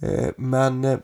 Eh, 0.00 0.28
men 0.36 0.84
eh, 0.84 0.98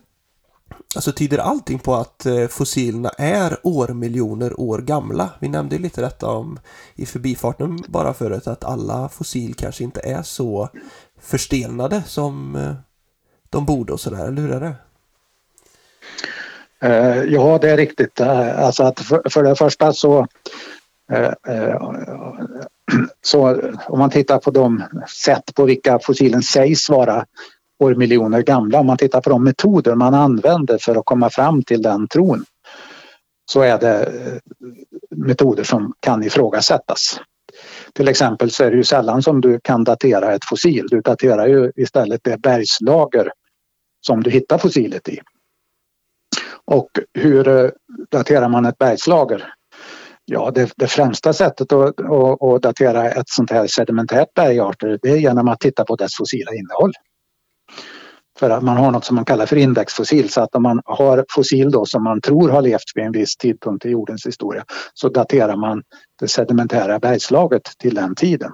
alltså 0.94 1.12
tyder 1.12 1.38
allting 1.38 1.78
på 1.78 1.94
att 1.94 2.26
eh, 2.26 2.46
fossilerna 2.46 3.08
är 3.08 3.56
årmiljoner 3.62 4.60
år 4.60 4.78
gamla? 4.78 5.30
Vi 5.40 5.48
nämnde 5.48 5.78
lite 5.78 6.00
detta 6.00 6.26
om 6.26 6.58
i 6.94 7.06
förbifarten 7.06 7.84
bara 7.88 8.14
förut 8.14 8.46
att 8.46 8.64
alla 8.64 9.08
fossil 9.08 9.54
kanske 9.54 9.84
inte 9.84 10.00
är 10.00 10.22
så 10.22 10.68
förstelnade 11.20 12.02
som 12.06 12.56
eh, 12.56 12.74
de 13.50 13.66
borde 13.66 13.92
och 13.92 14.00
sådär, 14.00 14.28
eller 14.28 14.42
hur 14.42 14.52
är 14.52 14.60
det? 14.60 14.74
Eh, 16.82 17.22
ja, 17.24 17.58
det 17.60 17.70
är 17.70 17.76
riktigt. 17.76 18.20
Alltså 18.20 18.82
att 18.82 19.00
för, 19.00 19.22
för 19.30 19.42
det 19.42 19.56
första 19.56 19.92
så, 19.92 20.26
eh, 21.12 21.32
eh, 21.48 21.92
så 23.22 23.60
om 23.86 23.98
man 23.98 24.10
tittar 24.10 24.38
på 24.38 24.50
de 24.50 24.82
sätt 25.24 25.54
på 25.54 25.64
vilka 25.64 25.98
fossilen 25.98 26.42
sägs 26.42 26.88
vara 26.88 27.24
årmiljoner 27.78 28.42
gamla, 28.42 28.80
om 28.80 28.86
man 28.86 28.96
tittar 28.96 29.20
på 29.20 29.30
de 29.30 29.44
metoder 29.44 29.94
man 29.94 30.14
använder 30.14 30.78
för 30.78 30.96
att 30.96 31.04
komma 31.04 31.30
fram 31.30 31.62
till 31.62 31.82
den 31.82 32.08
tron 32.08 32.44
så 33.50 33.60
är 33.60 33.78
det 33.78 34.04
eh, 34.04 34.38
metoder 35.10 35.64
som 35.64 35.94
kan 36.00 36.22
ifrågasättas. 36.24 37.20
Till 37.92 38.08
exempel 38.08 38.50
så 38.50 38.64
är 38.64 38.70
det 38.70 38.76
ju 38.76 38.84
sällan 38.84 39.22
som 39.22 39.40
du 39.40 39.60
kan 39.62 39.84
datera 39.84 40.34
ett 40.34 40.44
fossil. 40.44 40.86
Du 40.90 41.00
daterar 41.00 41.46
ju 41.46 41.72
istället 41.76 42.20
det 42.24 42.40
bergslager 42.40 43.32
som 44.06 44.22
du 44.22 44.30
hittar 44.30 44.58
fossilet 44.58 45.08
i. 45.08 45.20
Och 46.70 46.88
hur 47.14 47.48
eh, 47.48 47.70
daterar 48.10 48.48
man 48.48 48.64
ett 48.64 48.78
bergslager? 48.78 49.52
Ja, 50.24 50.50
det, 50.54 50.72
det 50.76 50.86
främsta 50.86 51.32
sättet 51.32 51.72
att, 51.72 52.00
att, 52.00 52.42
att, 52.42 52.62
datera 52.62 53.10
ett 53.10 53.28
sånt 53.28 53.50
här 53.50 53.66
sedimentärt 53.66 54.34
bergarter 54.34 54.98
det 55.02 55.10
är 55.10 55.16
genom 55.16 55.48
att 55.48 55.60
titta 55.60 55.84
på 55.84 55.96
dess 55.96 56.16
fossila 56.18 56.54
innehåll. 56.54 56.92
För 58.38 58.50
att 58.50 58.62
man 58.62 58.76
har 58.76 58.90
något 58.90 59.04
som 59.04 59.16
man 59.16 59.24
kallar 59.24 59.46
för 59.46 59.56
indexfossil 59.56 60.30
så 60.30 60.40
att 60.40 60.54
om 60.54 60.62
man 60.62 60.80
har 60.84 61.24
fossil 61.30 61.70
då 61.70 61.86
som 61.86 62.04
man 62.04 62.20
tror 62.20 62.48
har 62.48 62.62
levt 62.62 62.92
vid 62.94 63.04
en 63.04 63.12
viss 63.12 63.36
tidpunkt 63.36 63.86
i 63.86 63.88
jordens 63.88 64.26
historia 64.26 64.64
så 64.94 65.08
daterar 65.08 65.56
man 65.56 65.82
det 66.20 66.28
sedimentära 66.28 66.98
bergslaget 66.98 67.62
till 67.78 67.94
den 67.94 68.14
tiden. 68.14 68.52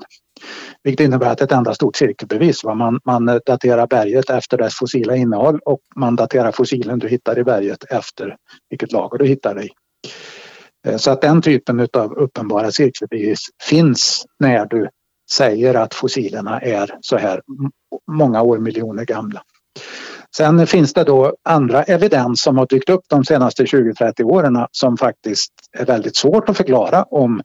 Vilket 0.82 1.04
innebär 1.04 1.30
att 1.30 1.40
ett 1.40 1.52
enda 1.52 1.74
stort 1.74 1.96
cirkelbevis. 1.96 2.64
Man, 2.64 3.00
man 3.04 3.26
daterar 3.46 3.86
berget 3.86 4.30
efter 4.30 4.58
dess 4.58 4.74
fossila 4.74 5.16
innehåll 5.16 5.60
och 5.64 5.80
man 5.96 6.16
daterar 6.16 6.52
fossilen 6.52 6.98
du 6.98 7.08
hittar 7.08 7.38
i 7.38 7.44
berget 7.44 7.84
efter 7.84 8.36
vilket 8.70 8.92
lager 8.92 9.18
du 9.18 9.26
hittar 9.26 9.54
det 9.54 9.60
eh, 9.60 10.94
i. 10.94 10.98
Så 10.98 11.10
att 11.10 11.20
den 11.20 11.42
typen 11.42 11.88
av 11.92 12.12
uppenbara 12.12 12.70
cirkelbevis 12.70 13.40
finns 13.62 14.24
när 14.38 14.66
du 14.66 14.88
säger 15.30 15.74
att 15.74 15.94
fossilerna 15.94 16.60
är 16.60 16.98
så 17.00 17.16
här 17.16 17.42
många 18.12 18.42
år 18.42 18.58
miljoner 18.58 19.04
gamla. 19.04 19.42
Sen 20.36 20.66
finns 20.66 20.94
det 20.94 21.04
då 21.04 21.36
andra 21.44 21.82
evidens 21.82 22.42
som 22.42 22.58
har 22.58 22.66
dykt 22.66 22.90
upp 22.90 23.04
de 23.08 23.24
senaste 23.24 23.64
20-30 23.64 24.22
åren 24.22 24.66
som 24.70 24.96
faktiskt 24.96 25.52
är 25.78 25.86
väldigt 25.86 26.16
svårt 26.16 26.48
att 26.48 26.56
förklara 26.56 27.02
om 27.02 27.42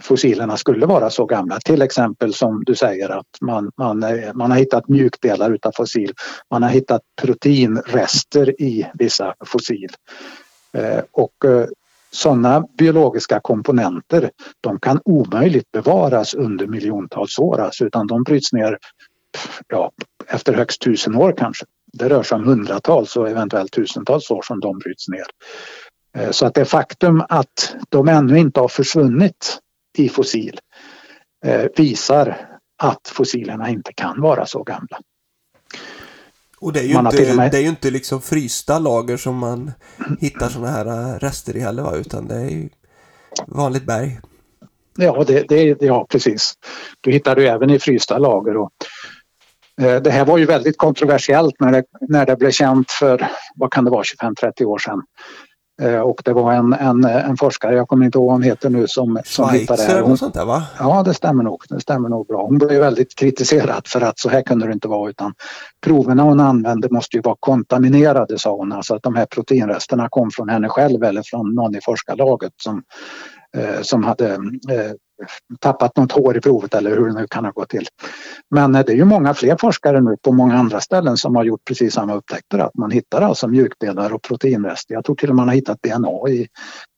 fossilerna 0.00 0.56
skulle 0.56 0.86
vara 0.86 1.10
så 1.10 1.26
gamla. 1.26 1.60
Till 1.60 1.82
exempel 1.82 2.34
som 2.34 2.62
du 2.66 2.74
säger 2.74 3.08
att 3.08 3.26
man, 3.40 3.70
man, 3.76 4.04
man 4.34 4.50
har 4.50 4.58
hittat 4.58 4.88
mjukdelar 4.88 5.50
utav 5.50 5.72
fossil. 5.76 6.12
Man 6.50 6.62
har 6.62 6.70
hittat 6.70 7.02
proteinrester 7.22 8.62
i 8.62 8.86
vissa 8.94 9.34
fossil. 9.46 9.88
Eh, 10.72 11.00
och 11.12 11.44
eh, 11.44 11.66
sådana 12.10 12.64
biologiska 12.78 13.40
komponenter 13.40 14.30
de 14.60 14.80
kan 14.80 15.00
omöjligt 15.04 15.72
bevaras 15.72 16.34
under 16.34 16.66
miljontals 16.66 17.38
år 17.38 17.60
alltså, 17.60 17.84
utan 17.84 18.06
de 18.06 18.22
bryts 18.22 18.52
ner 18.52 18.78
ja, 19.68 19.92
efter 20.26 20.54
högst 20.54 20.82
tusen 20.82 21.14
år 21.14 21.34
kanske. 21.38 21.66
Det 21.92 22.08
rör 22.08 22.22
sig 22.22 22.36
om 22.36 22.44
hundratals 22.44 23.16
och 23.16 23.28
eventuellt 23.28 23.72
tusentals 23.72 24.30
år 24.30 24.42
som 24.42 24.60
de 24.60 24.78
bryts 24.78 25.08
ner. 25.08 25.26
Eh, 26.18 26.30
så 26.30 26.46
att 26.46 26.54
det 26.54 26.64
faktum 26.64 27.22
att 27.28 27.76
de 27.88 28.08
ännu 28.08 28.38
inte 28.38 28.60
har 28.60 28.68
försvunnit 28.68 29.58
i 29.98 30.08
fossil 30.08 30.60
eh, 31.44 31.66
visar 31.76 32.48
att 32.82 33.08
fossilerna 33.08 33.68
inte 33.68 33.92
kan 33.92 34.20
vara 34.20 34.46
så 34.46 34.62
gamla. 34.62 34.98
Och 36.60 36.72
det 36.72 36.80
är 36.80 36.84
ju, 36.84 36.98
inte, 36.98 37.36
med... 37.36 37.50
det 37.50 37.58
är 37.58 37.62
ju 37.62 37.68
inte 37.68 37.90
liksom 37.90 38.22
frysta 38.22 38.78
lager 38.78 39.16
som 39.16 39.36
man 39.36 39.72
hittar 40.20 40.48
sådana 40.48 40.70
här 40.70 40.86
eh, 40.86 41.18
rester 41.18 41.56
i 41.56 41.60
heller 41.60 41.82
va? 41.82 41.96
utan 41.96 42.28
det 42.28 42.34
är 42.34 42.50
ju 42.50 42.68
vanligt 43.46 43.84
berg. 43.84 44.20
Ja, 44.96 45.24
det, 45.26 45.48
det, 45.48 45.82
ja 45.82 46.06
precis. 46.10 46.54
Du 47.00 47.12
hittar 47.12 47.36
du 47.36 47.48
även 47.48 47.70
i 47.70 47.78
frysta 47.78 48.18
lager. 48.18 48.56
Och, 48.56 48.70
eh, 49.80 50.02
det 50.02 50.10
här 50.10 50.24
var 50.24 50.38
ju 50.38 50.44
väldigt 50.44 50.78
kontroversiellt 50.78 51.54
när 51.60 51.72
det, 51.72 51.84
när 52.08 52.26
det 52.26 52.36
blev 52.36 52.50
känt 52.50 52.90
för, 52.90 53.28
vad 53.54 53.72
kan 53.72 53.84
det 53.84 53.90
vara, 53.90 54.02
25-30 54.02 54.64
år 54.64 54.78
sedan. 54.78 55.02
Eh, 55.82 56.00
och 56.00 56.22
det 56.24 56.32
var 56.32 56.52
en, 56.52 56.72
en, 56.72 57.04
en 57.04 57.36
forskare, 57.36 57.74
jag 57.74 57.88
kommer 57.88 58.06
inte 58.06 58.18
ihåg 58.18 58.26
vad 58.26 58.34
hon 58.34 58.42
heter 58.42 58.70
nu, 58.70 58.88
som, 58.88 59.18
som 59.24 59.50
hittade 59.50 59.86
det 59.86 59.92
här. 59.92 60.02
Hon, 60.02 60.18
sånt 60.18 60.34
där, 60.34 60.44
va? 60.44 60.62
Ja, 60.78 61.02
det 61.02 61.14
stämmer 61.14 61.44
nog. 61.44 61.62
Det 61.68 61.80
stämmer 61.80 62.08
nog 62.08 62.26
bra. 62.26 62.42
Hon 62.46 62.58
blev 62.58 62.80
väldigt 62.80 63.14
kritiserad 63.14 63.86
för 63.86 64.00
att 64.00 64.18
så 64.18 64.28
här 64.28 64.42
kunde 64.42 64.66
det 64.66 64.72
inte 64.72 64.88
vara 64.88 65.10
utan 65.10 65.34
proverna 65.84 66.22
hon 66.22 66.40
använde 66.40 66.88
måste 66.90 67.16
ju 67.16 67.22
vara 67.22 67.36
kontaminerade 67.40 68.38
sa 68.38 68.56
hon. 68.56 68.72
Alltså 68.72 68.94
att 68.94 69.02
de 69.02 69.14
här 69.14 69.26
proteinresterna 69.26 70.08
kom 70.08 70.30
från 70.30 70.48
henne 70.48 70.68
själv 70.68 71.04
eller 71.04 71.22
från 71.24 71.54
någon 71.54 71.76
i 71.76 71.80
forskarlaget 71.84 72.52
som, 72.56 72.82
eh, 73.56 73.82
som 73.82 74.04
hade 74.04 74.32
eh, 74.34 74.92
tappat 75.60 75.96
något 75.96 76.12
hår 76.12 76.36
i 76.36 76.40
provet 76.40 76.74
eller 76.74 76.90
hur 76.90 77.06
det 77.06 77.20
nu 77.20 77.26
kan 77.30 77.44
ha 77.44 77.52
gått 77.52 77.68
till. 77.68 77.86
Men 78.50 78.74
eh, 78.74 78.84
det 78.84 78.92
är 78.92 78.96
ju 78.96 79.04
många 79.04 79.34
fler 79.34 79.56
forskare 79.60 80.00
nu 80.00 80.16
på 80.22 80.32
många 80.32 80.54
andra 80.54 80.80
ställen 80.80 81.16
som 81.16 81.36
har 81.36 81.44
gjort 81.44 81.64
precis 81.64 81.94
samma 81.94 82.14
upptäckter 82.14 82.58
att 82.58 82.74
man 82.74 82.90
hittar 82.90 83.22
alltså 83.22 83.48
mjukdelar 83.48 84.12
och 84.12 84.22
proteinrester. 84.22 84.94
Jag 84.94 85.04
tror 85.04 85.16
till 85.16 85.30
och 85.30 85.34
med 85.34 85.42
man 85.42 85.48
har 85.48 85.54
hittat 85.54 85.82
DNA 85.82 86.28
i, 86.28 86.48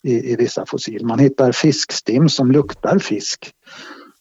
i, 0.07 0.33
i 0.33 0.37
vissa 0.37 0.65
fossil. 0.67 1.07
Man 1.07 1.19
hittar 1.19 1.53
fiskstim 1.53 2.29
som 2.29 2.53
luktar 2.53 2.99
fisk. 2.99 3.51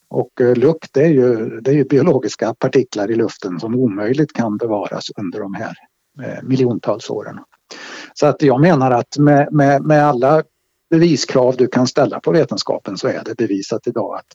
Och 0.10 0.42
eh, 0.42 0.56
lukt 0.56 0.98
är, 0.98 1.08
ju, 1.08 1.60
det 1.62 1.72
är 1.72 1.76
ju 1.76 1.84
biologiska 1.84 2.54
partiklar 2.54 3.12
i 3.12 3.16
luften 3.16 3.60
som 3.60 3.76
omöjligt 3.76 4.34
kan 4.34 4.58
bevaras 4.58 5.06
under 5.18 5.40
de 5.40 5.54
här 5.54 5.76
eh, 6.22 6.44
miljontals 6.44 7.10
åren. 7.10 7.40
Så 8.14 8.26
att 8.26 8.42
jag 8.42 8.62
menar 8.62 8.92
att 8.92 9.18
med, 9.18 9.54
med, 9.54 9.84
med 9.84 10.08
alla 10.08 10.44
beviskrav 10.94 11.56
du 11.58 11.68
kan 11.68 11.88
ställa 11.88 12.20
på 12.20 12.32
vetenskapen 12.32 12.98
så 12.98 13.08
är 13.08 13.24
det 13.26 13.36
bevisat 13.36 13.88
idag 13.88 14.16
att 14.16 14.26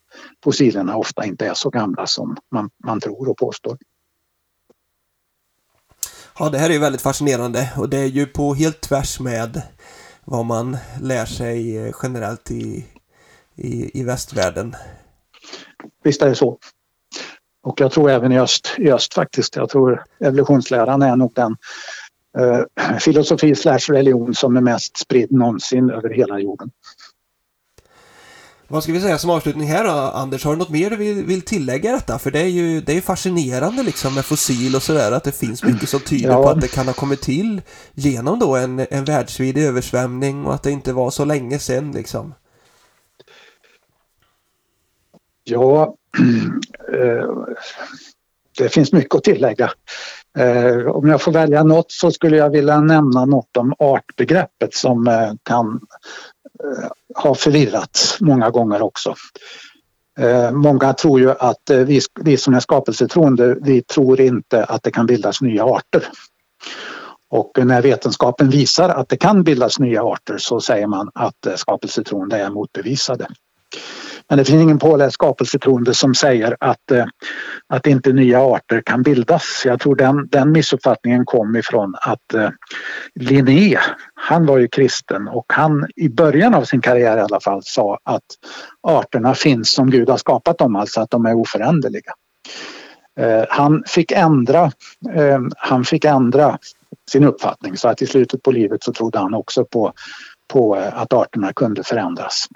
fossilerna 0.44 0.96
ofta 0.96 1.24
inte 1.24 1.46
är 1.46 1.54
så 1.54 1.70
gamla 1.70 2.06
som 2.06 2.36
man, 2.52 2.70
man 2.84 3.00
tror 3.00 3.28
och 3.28 3.36
påstår. 3.36 3.78
Ja, 6.38 6.50
det 6.50 6.58
här 6.58 6.70
är 6.70 6.78
väldigt 6.78 7.00
fascinerande 7.00 7.72
och 7.76 7.88
det 7.88 7.98
är 7.98 8.06
ju 8.06 8.26
på 8.26 8.54
helt 8.54 8.80
tvärs 8.80 9.20
med 9.20 9.62
vad 10.24 10.46
man 10.46 10.76
lär 11.02 11.26
sig 11.26 11.78
eh, 11.78 11.94
generellt 12.02 12.50
i, 12.50 12.86
i, 13.56 14.00
i 14.00 14.04
västvärlden. 14.04 14.76
Visst 16.04 16.22
är 16.22 16.28
det 16.28 16.34
så. 16.34 16.58
Och 17.62 17.80
jag 17.80 17.92
tror 17.92 18.10
även 18.10 18.32
i 18.32 18.38
öst, 18.38 18.74
i 18.78 18.90
öst 18.90 19.14
faktiskt. 19.14 19.56
Jag 19.56 19.68
tror 19.68 20.04
evolutionsläran 20.20 21.02
är 21.02 21.16
nog 21.16 21.32
den 21.34 21.56
eh, 22.38 22.98
filosofi 23.00 23.54
slash 23.54 23.78
religion 23.88 24.34
som 24.34 24.56
är 24.56 24.60
mest 24.60 24.98
spridd 24.98 25.32
någonsin 25.32 25.90
över 25.90 26.10
hela 26.10 26.38
jorden. 26.38 26.70
Vad 28.70 28.82
ska 28.82 28.92
vi 28.92 29.00
säga 29.00 29.18
som 29.18 29.30
avslutning 29.30 29.68
här 29.68 29.84
då, 29.84 29.90
Anders? 29.90 30.44
Har 30.44 30.52
du 30.52 30.58
något 30.58 30.70
mer 30.70 30.90
du 30.90 30.96
vill, 30.96 31.24
vill 31.24 31.42
tillägga 31.42 31.92
detta? 31.92 32.18
För 32.18 32.30
det 32.30 32.40
är 32.40 32.48
ju 32.48 32.80
det 32.80 32.96
är 32.96 33.00
fascinerande 33.00 33.82
liksom 33.82 34.14
med 34.14 34.24
fossil 34.24 34.76
och 34.76 34.82
sådär 34.82 35.12
att 35.12 35.24
det 35.24 35.32
finns 35.32 35.62
mycket 35.62 35.88
som 35.88 36.00
tyder 36.00 36.28
ja. 36.28 36.42
på 36.42 36.48
att 36.48 36.60
det 36.60 36.68
kan 36.68 36.86
ha 36.86 36.94
kommit 36.94 37.22
till 37.22 37.62
genom 37.94 38.38
då 38.38 38.56
en, 38.56 38.86
en 38.90 39.04
världsvid 39.04 39.58
översvämning 39.58 40.46
och 40.46 40.54
att 40.54 40.62
det 40.62 40.70
inte 40.70 40.92
var 40.92 41.10
så 41.10 41.24
länge 41.24 41.58
sedan 41.58 41.92
liksom. 41.92 42.34
Ja, 45.44 45.94
eh, 46.92 47.56
det 48.58 48.68
finns 48.68 48.92
mycket 48.92 49.14
att 49.14 49.24
tillägga. 49.24 49.70
Eh, 50.38 50.86
om 50.86 51.08
jag 51.08 51.22
får 51.22 51.32
välja 51.32 51.62
något 51.62 51.92
så 51.92 52.10
skulle 52.10 52.36
jag 52.36 52.50
vilja 52.50 52.80
nämna 52.80 53.24
något 53.24 53.56
om 53.56 53.74
artbegreppet 53.78 54.74
som 54.74 55.08
eh, 55.08 55.32
kan 55.42 55.80
eh, 56.64 57.22
ha 57.22 57.34
förvirrat 57.34 58.16
många 58.20 58.50
gånger 58.50 58.82
också. 58.82 59.14
Många 60.52 60.92
tror 60.92 61.20
ju 61.20 61.30
att 61.30 61.70
vi, 61.70 62.00
vi 62.20 62.36
som 62.36 62.54
är 62.54 62.60
skapelsetroende, 62.60 63.56
vi 63.60 63.82
tror 63.82 64.20
inte 64.20 64.64
att 64.64 64.82
det 64.82 64.90
kan 64.90 65.06
bildas 65.06 65.40
nya 65.40 65.64
arter. 65.64 66.02
Och 67.30 67.58
när 67.66 67.82
vetenskapen 67.82 68.50
visar 68.50 68.88
att 68.88 69.08
det 69.08 69.16
kan 69.16 69.42
bildas 69.42 69.78
nya 69.78 70.02
arter 70.02 70.38
så 70.38 70.60
säger 70.60 70.86
man 70.86 71.10
att 71.14 71.46
skapelsetroende 71.56 72.36
är 72.36 72.50
motbevisade. 72.50 73.26
Men 74.28 74.38
det 74.38 74.44
finns 74.44 74.62
ingen 74.62 74.78
påläst 74.78 75.14
skapelsetroende 75.14 75.94
som 75.94 76.14
säger 76.14 76.56
att, 76.60 76.90
eh, 76.90 77.04
att 77.68 77.86
inte 77.86 78.12
nya 78.12 78.40
arter 78.40 78.82
kan 78.86 79.02
bildas. 79.02 79.62
Jag 79.64 79.80
tror 79.80 79.96
den, 79.96 80.28
den 80.28 80.52
missuppfattningen 80.52 81.24
kom 81.24 81.56
ifrån 81.56 81.94
att 82.00 82.34
eh, 82.34 82.50
Linné, 83.14 83.78
han 84.14 84.46
var 84.46 84.58
ju 84.58 84.68
kristen 84.68 85.28
och 85.28 85.46
han 85.48 85.86
i 85.96 86.08
början 86.08 86.54
av 86.54 86.64
sin 86.64 86.80
karriär 86.80 87.16
i 87.16 87.20
alla 87.20 87.40
fall 87.40 87.60
sa 87.64 87.98
att 88.04 88.24
arterna 88.82 89.34
finns 89.34 89.72
som 89.72 89.90
Gud 89.90 90.10
har 90.10 90.16
skapat 90.16 90.58
dem, 90.58 90.76
alltså 90.76 91.00
att 91.00 91.10
de 91.10 91.26
är 91.26 91.34
oföränderliga. 91.34 92.12
Eh, 93.20 93.44
han 93.48 93.84
fick 93.86 94.12
ändra, 94.12 94.64
eh, 95.14 95.40
han 95.56 95.84
fick 95.84 96.04
ändra 96.04 96.58
sin 97.10 97.24
uppfattning 97.24 97.76
så 97.76 97.88
att 97.88 98.02
i 98.02 98.06
slutet 98.06 98.42
på 98.42 98.50
livet 98.50 98.82
så 98.82 98.92
trodde 98.92 99.18
han 99.18 99.34
också 99.34 99.64
på, 99.64 99.92
på 100.52 100.76
eh, 100.76 101.02
att 101.02 101.12
arterna 101.12 101.52
kunde 101.52 101.84
förändras. 101.84 102.46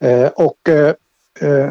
Eh, 0.00 0.28
och 0.28 0.68
eh, 0.68 0.94
eh, 1.40 1.70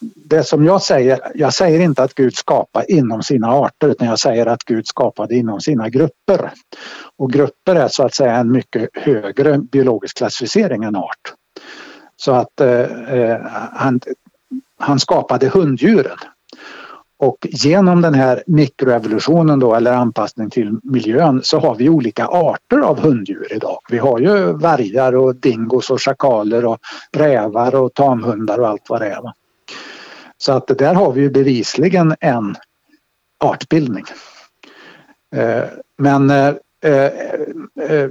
det 0.00 0.44
som 0.44 0.64
jag 0.64 0.82
säger, 0.82 1.20
jag 1.34 1.54
säger 1.54 1.80
inte 1.80 2.02
att 2.02 2.14
Gud 2.14 2.36
skapar 2.36 2.90
inom 2.90 3.22
sina 3.22 3.48
arter 3.48 3.88
utan 3.88 4.08
jag 4.08 4.18
säger 4.18 4.46
att 4.46 4.64
Gud 4.64 4.86
skapade 4.86 5.34
inom 5.34 5.60
sina 5.60 5.88
grupper. 5.88 6.50
Och 7.16 7.32
grupper 7.32 7.74
är 7.74 7.88
så 7.88 8.02
att 8.02 8.14
säga 8.14 8.36
en 8.36 8.52
mycket 8.52 8.88
högre 8.92 9.58
biologisk 9.58 10.16
klassificering 10.16 10.84
än 10.84 10.96
art. 10.96 11.34
Så 12.16 12.32
att 12.32 12.60
eh, 12.60 13.40
han, 13.72 14.00
han 14.78 15.00
skapade 15.00 15.48
hunddjuren. 15.48 16.18
Och 17.24 17.46
genom 17.50 18.02
den 18.02 18.14
här 18.14 18.42
mikroevolutionen 18.46 19.60
då 19.60 19.74
eller 19.74 19.92
anpassning 19.92 20.50
till 20.50 20.78
miljön 20.82 21.40
så 21.44 21.58
har 21.58 21.74
vi 21.74 21.88
olika 21.88 22.26
arter 22.26 22.78
av 22.78 23.00
hunddjur 23.00 23.52
idag. 23.52 23.78
Vi 23.90 23.98
har 23.98 24.18
ju 24.18 24.52
vargar 24.52 25.14
och 25.14 25.36
dingos 25.36 25.90
och 25.90 26.02
schakaler 26.02 26.64
och 26.64 26.78
rävar 27.12 27.74
och 27.74 27.94
tamhundar 27.94 28.58
och 28.58 28.68
allt 28.68 28.88
vad 28.88 29.00
det 29.00 29.08
är. 29.08 29.32
Så 30.38 30.52
att 30.52 30.66
där 30.66 30.94
har 30.94 31.12
vi 31.12 31.20
ju 31.20 31.30
bevisligen 31.30 32.14
en 32.20 32.56
artbildning. 33.44 34.04
Eh, 35.36 35.64
men 35.98 36.30
eh, 36.30 36.54
eh, 37.88 38.10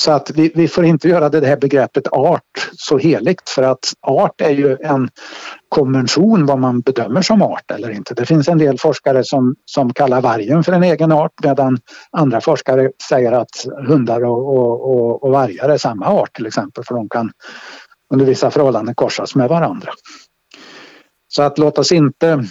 så 0.00 0.12
att 0.12 0.30
vi, 0.30 0.52
vi, 0.54 0.68
får 0.68 0.84
inte 0.84 1.08
göra 1.08 1.28
det 1.28 1.46
här 1.46 1.56
begreppet 1.56 2.08
art 2.12 2.70
så 2.72 2.98
heligt 2.98 3.48
för 3.48 3.62
att 3.62 3.92
art 4.00 4.40
är 4.40 4.50
ju 4.50 4.76
en 4.82 5.08
konvention 5.68 6.46
vad 6.46 6.58
man 6.58 6.80
bedömer 6.80 7.22
som 7.22 7.42
art 7.42 7.70
eller 7.70 7.90
inte. 7.90 8.14
Det 8.14 8.26
finns 8.26 8.48
en 8.48 8.58
del 8.58 8.78
forskare 8.78 9.24
som, 9.24 9.54
som 9.64 9.92
kallar 9.92 10.20
vargen 10.20 10.64
för 10.64 10.72
en 10.72 10.82
egen 10.82 11.12
art 11.12 11.32
medan 11.42 11.78
andra 12.10 12.40
forskare 12.40 12.90
säger 13.08 13.32
att 13.32 13.66
hundar 13.88 14.24
och, 14.24 14.56
och, 14.56 14.90
och, 14.90 15.24
och 15.24 15.30
vargar 15.30 15.68
är 15.68 15.78
samma 15.78 16.06
art 16.06 16.36
till 16.36 16.46
exempel 16.46 16.84
för 16.84 16.94
de 16.94 17.08
kan 17.08 17.32
under 18.12 18.26
vissa 18.26 18.50
förhållanden 18.50 18.94
korsas 18.94 19.34
med 19.34 19.48
varandra. 19.48 19.92
Så 21.28 21.42
att 21.42 21.58
låt 21.58 21.78
oss 21.78 21.92
inte 21.92 22.44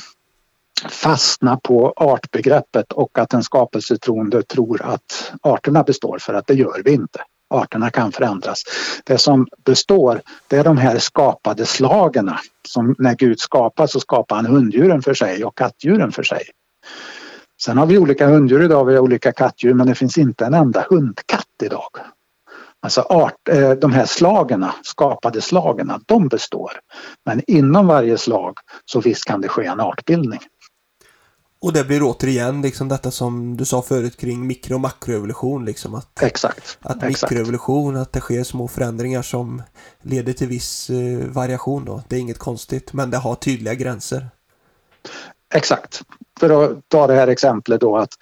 fastna 0.89 1.60
på 1.64 1.93
artbegreppet 1.95 2.91
och 2.91 3.20
att 3.20 3.34
en 3.34 3.43
skapelsetroende 3.43 4.43
tror 4.43 4.82
att 4.82 5.34
arterna 5.41 5.84
består 5.84 6.18
för 6.22 6.34
att 6.34 6.47
det 6.47 6.54
gör 6.54 6.82
vi 6.86 6.91
inte. 6.91 7.20
Arterna 7.50 7.89
kan 7.89 8.12
förändras. 8.12 8.64
Det 9.04 9.18
som 9.18 9.47
består 9.66 10.22
det 10.47 10.58
är 10.58 10.64
de 10.64 10.78
här 10.78 11.00
skapade 11.00 11.66
slagen. 11.66 12.32
Som 12.68 12.95
när 12.97 13.16
Gud 13.16 13.39
skapar 13.39 13.88
så 13.88 14.00
skapar 14.00 14.36
han 14.36 14.45
hunddjuren 14.45 15.02
för 15.02 15.14
sig 15.14 15.45
och 15.45 15.58
kattdjuren 15.58 16.12
för 16.12 16.24
sig. 16.24 16.41
Sen 17.62 17.78
har 17.78 17.86
vi 17.86 17.97
olika 17.97 18.28
hunddjur 18.28 18.64
idag, 18.64 18.86
vi 18.86 18.93
har 18.93 19.02
olika 19.02 19.32
kattdjur 19.32 19.74
men 19.74 19.88
det 19.88 19.95
finns 19.95 20.18
inte 20.18 20.45
en 20.45 20.54
enda 20.54 20.86
hundkatt 20.89 21.45
idag. 21.64 21.89
Alltså 22.82 23.02
art, 23.02 23.47
eh, 23.50 23.72
de 23.72 23.93
här 23.93 24.06
slagen, 24.06 24.66
skapade 24.84 25.41
slagen, 25.41 25.91
de 26.06 26.28
består. 26.28 26.72
Men 27.26 27.41
inom 27.47 27.88
varje 27.88 28.18
slag 28.18 28.58
så 28.86 29.02
visst 29.02 29.26
kan 29.26 29.41
det 29.41 29.47
ske 29.47 29.66
en 29.66 29.80
artbildning. 29.80 30.39
Och 31.62 31.74
det 31.74 31.84
blir 31.84 32.03
återigen 32.03 32.62
liksom 32.62 32.88
detta 32.88 33.12
som 33.12 33.57
du 33.57 33.66
sa 33.66 33.82
förut 33.82 34.18
kring 34.18 34.47
mikro 34.47 34.74
och 34.74 34.82
makroevolution. 34.82 35.66
Liksom 35.66 35.95
att, 35.95 36.24
exakt. 36.24 36.78
Att 36.82 37.01
mikroevolution, 37.01 37.95
att 37.95 38.14
det 38.14 38.20
sker 38.20 38.43
små 38.43 38.68
förändringar 38.68 39.22
som 39.22 39.62
leder 40.01 40.34
till 40.34 40.47
viss 40.47 40.89
eh, 40.89 41.28
variation. 41.28 41.86
Då. 41.86 42.03
Det 42.07 42.16
är 42.16 42.20
inget 42.20 42.38
konstigt, 42.38 42.93
men 42.93 43.12
det 43.12 43.18
har 43.18 43.36
tydliga 43.36 43.74
gränser. 43.74 44.30
Exakt. 45.53 46.01
För 46.39 46.64
att 46.64 46.89
ta 46.89 47.07
det 47.07 47.14
här 47.14 47.28
exemplet 47.28 47.82
då 47.82 47.97
att, 47.97 48.14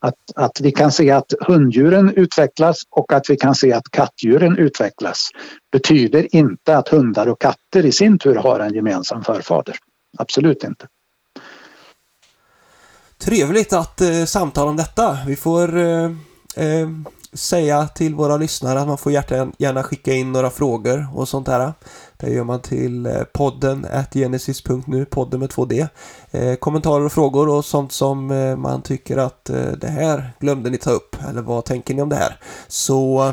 att, 0.00 0.14
att 0.34 0.60
vi 0.60 0.72
kan 0.72 0.92
se 0.92 1.10
att 1.10 1.32
hunddjuren 1.40 2.14
utvecklas 2.14 2.82
och 2.90 3.12
att 3.12 3.30
vi 3.30 3.36
kan 3.36 3.54
se 3.54 3.72
att 3.72 3.90
kattdjuren 3.90 4.58
utvecklas 4.58 5.28
betyder 5.72 6.34
inte 6.36 6.76
att 6.76 6.88
hundar 6.88 7.26
och 7.26 7.40
katter 7.40 7.86
i 7.86 7.92
sin 7.92 8.18
tur 8.18 8.34
har 8.34 8.60
en 8.60 8.74
gemensam 8.74 9.24
förfader. 9.24 9.76
Absolut 10.18 10.64
inte. 10.64 10.86
Trevligt 13.18 13.72
att 13.72 14.00
eh, 14.00 14.24
samtala 14.24 14.70
om 14.70 14.76
detta. 14.76 15.18
Vi 15.26 15.36
får 15.36 15.78
eh, 15.78 16.10
eh, 16.56 16.88
säga 17.32 17.88
till 17.88 18.14
våra 18.14 18.36
lyssnare 18.36 18.80
att 18.80 18.88
man 18.88 18.98
får 18.98 19.12
gärna 19.12 19.82
skicka 19.82 20.14
in 20.14 20.32
några 20.32 20.50
frågor 20.50 21.08
och 21.14 21.28
sånt 21.28 21.46
där. 21.46 21.72
Det 22.16 22.30
gör 22.30 22.44
man 22.44 22.60
till 22.60 23.06
eh, 23.06 23.22
podden 23.22 23.86
genesis.nu, 24.12 25.04
podden 25.04 25.40
med 25.40 25.50
2D. 25.50 25.88
Eh, 26.30 26.54
kommentarer 26.54 27.04
och 27.04 27.12
frågor 27.12 27.48
och 27.48 27.64
sånt 27.64 27.92
som 27.92 28.30
eh, 28.30 28.56
man 28.56 28.82
tycker 28.82 29.16
att 29.16 29.50
eh, 29.50 29.72
det 29.80 29.88
här 29.88 30.32
glömde 30.40 30.70
ni 30.70 30.78
ta 30.78 30.90
upp 30.90 31.16
eller 31.28 31.42
vad 31.42 31.64
tänker 31.64 31.94
ni 31.94 32.02
om 32.02 32.08
det 32.08 32.16
här? 32.16 32.40
Så 32.68 33.32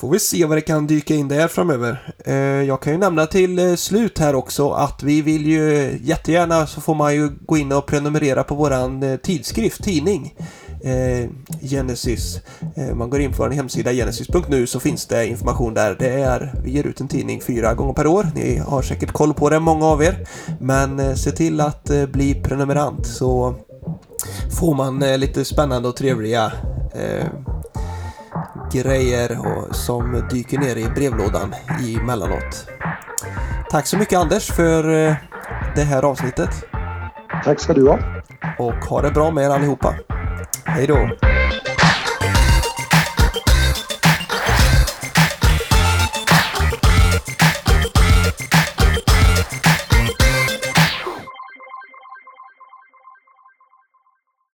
Får 0.00 0.10
vi 0.10 0.18
se 0.18 0.44
vad 0.44 0.56
det 0.56 0.60
kan 0.60 0.86
dyka 0.86 1.14
in 1.14 1.28
där 1.28 1.48
framöver. 1.48 2.12
Eh, 2.24 2.34
jag 2.34 2.82
kan 2.82 2.92
ju 2.92 2.98
nämna 2.98 3.26
till 3.26 3.58
eh, 3.58 3.74
slut 3.74 4.18
här 4.18 4.34
också 4.34 4.70
att 4.70 5.02
vi 5.02 5.22
vill 5.22 5.46
ju 5.46 5.98
jättegärna 6.02 6.66
så 6.66 6.80
får 6.80 6.94
man 6.94 7.14
ju 7.14 7.30
gå 7.46 7.56
in 7.56 7.72
och 7.72 7.86
prenumerera 7.86 8.44
på 8.44 8.54
våran 8.54 9.02
eh, 9.02 9.16
tidskrift, 9.16 9.84
tidning. 9.84 10.34
Genesis. 11.62 12.40
Man 12.94 13.10
går 13.10 13.20
in 13.20 13.32
på 13.32 13.42
vår 13.42 13.50
hemsida 13.50 13.92
genesis.nu 13.92 14.66
så 14.66 14.80
finns 14.80 15.06
det 15.06 15.26
information 15.26 15.74
där. 15.74 15.96
Det 15.98 16.08
är, 16.08 16.54
vi 16.64 16.70
ger 16.70 16.86
ut 16.86 17.00
en 17.00 17.08
tidning 17.08 17.40
fyra 17.40 17.74
gånger 17.74 17.92
per 17.92 18.06
år. 18.06 18.26
Ni 18.34 18.56
har 18.56 18.82
säkert 18.82 19.12
koll 19.12 19.34
på 19.34 19.50
det, 19.50 19.60
många 19.60 19.86
av 19.86 20.02
er. 20.02 20.26
Men 20.60 21.16
se 21.16 21.30
till 21.30 21.60
att 21.60 21.90
bli 22.12 22.34
prenumerant 22.34 23.06
så 23.06 23.54
får 24.60 24.74
man 24.74 25.00
lite 25.00 25.44
spännande 25.44 25.88
och 25.88 25.96
trevliga 25.96 26.52
grejer 28.72 29.38
som 29.72 30.28
dyker 30.30 30.58
ner 30.58 30.76
i 30.76 30.88
brevlådan 30.94 31.54
emellanåt. 32.00 32.70
Tack 33.70 33.86
så 33.86 33.98
mycket 33.98 34.18
Anders 34.18 34.50
för 34.50 35.08
eh, 35.08 35.14
det 35.74 35.82
här 35.82 36.02
avsnittet. 36.02 36.50
Tack 37.44 37.60
ska 37.60 37.72
du 37.72 37.88
ha. 37.88 37.98
Och 38.58 38.74
ha 38.74 39.02
det 39.02 39.10
bra 39.10 39.30
med 39.30 39.44
er 39.44 39.50
allihopa. 39.50 39.94
Hej 40.64 40.86
då. 40.86 41.08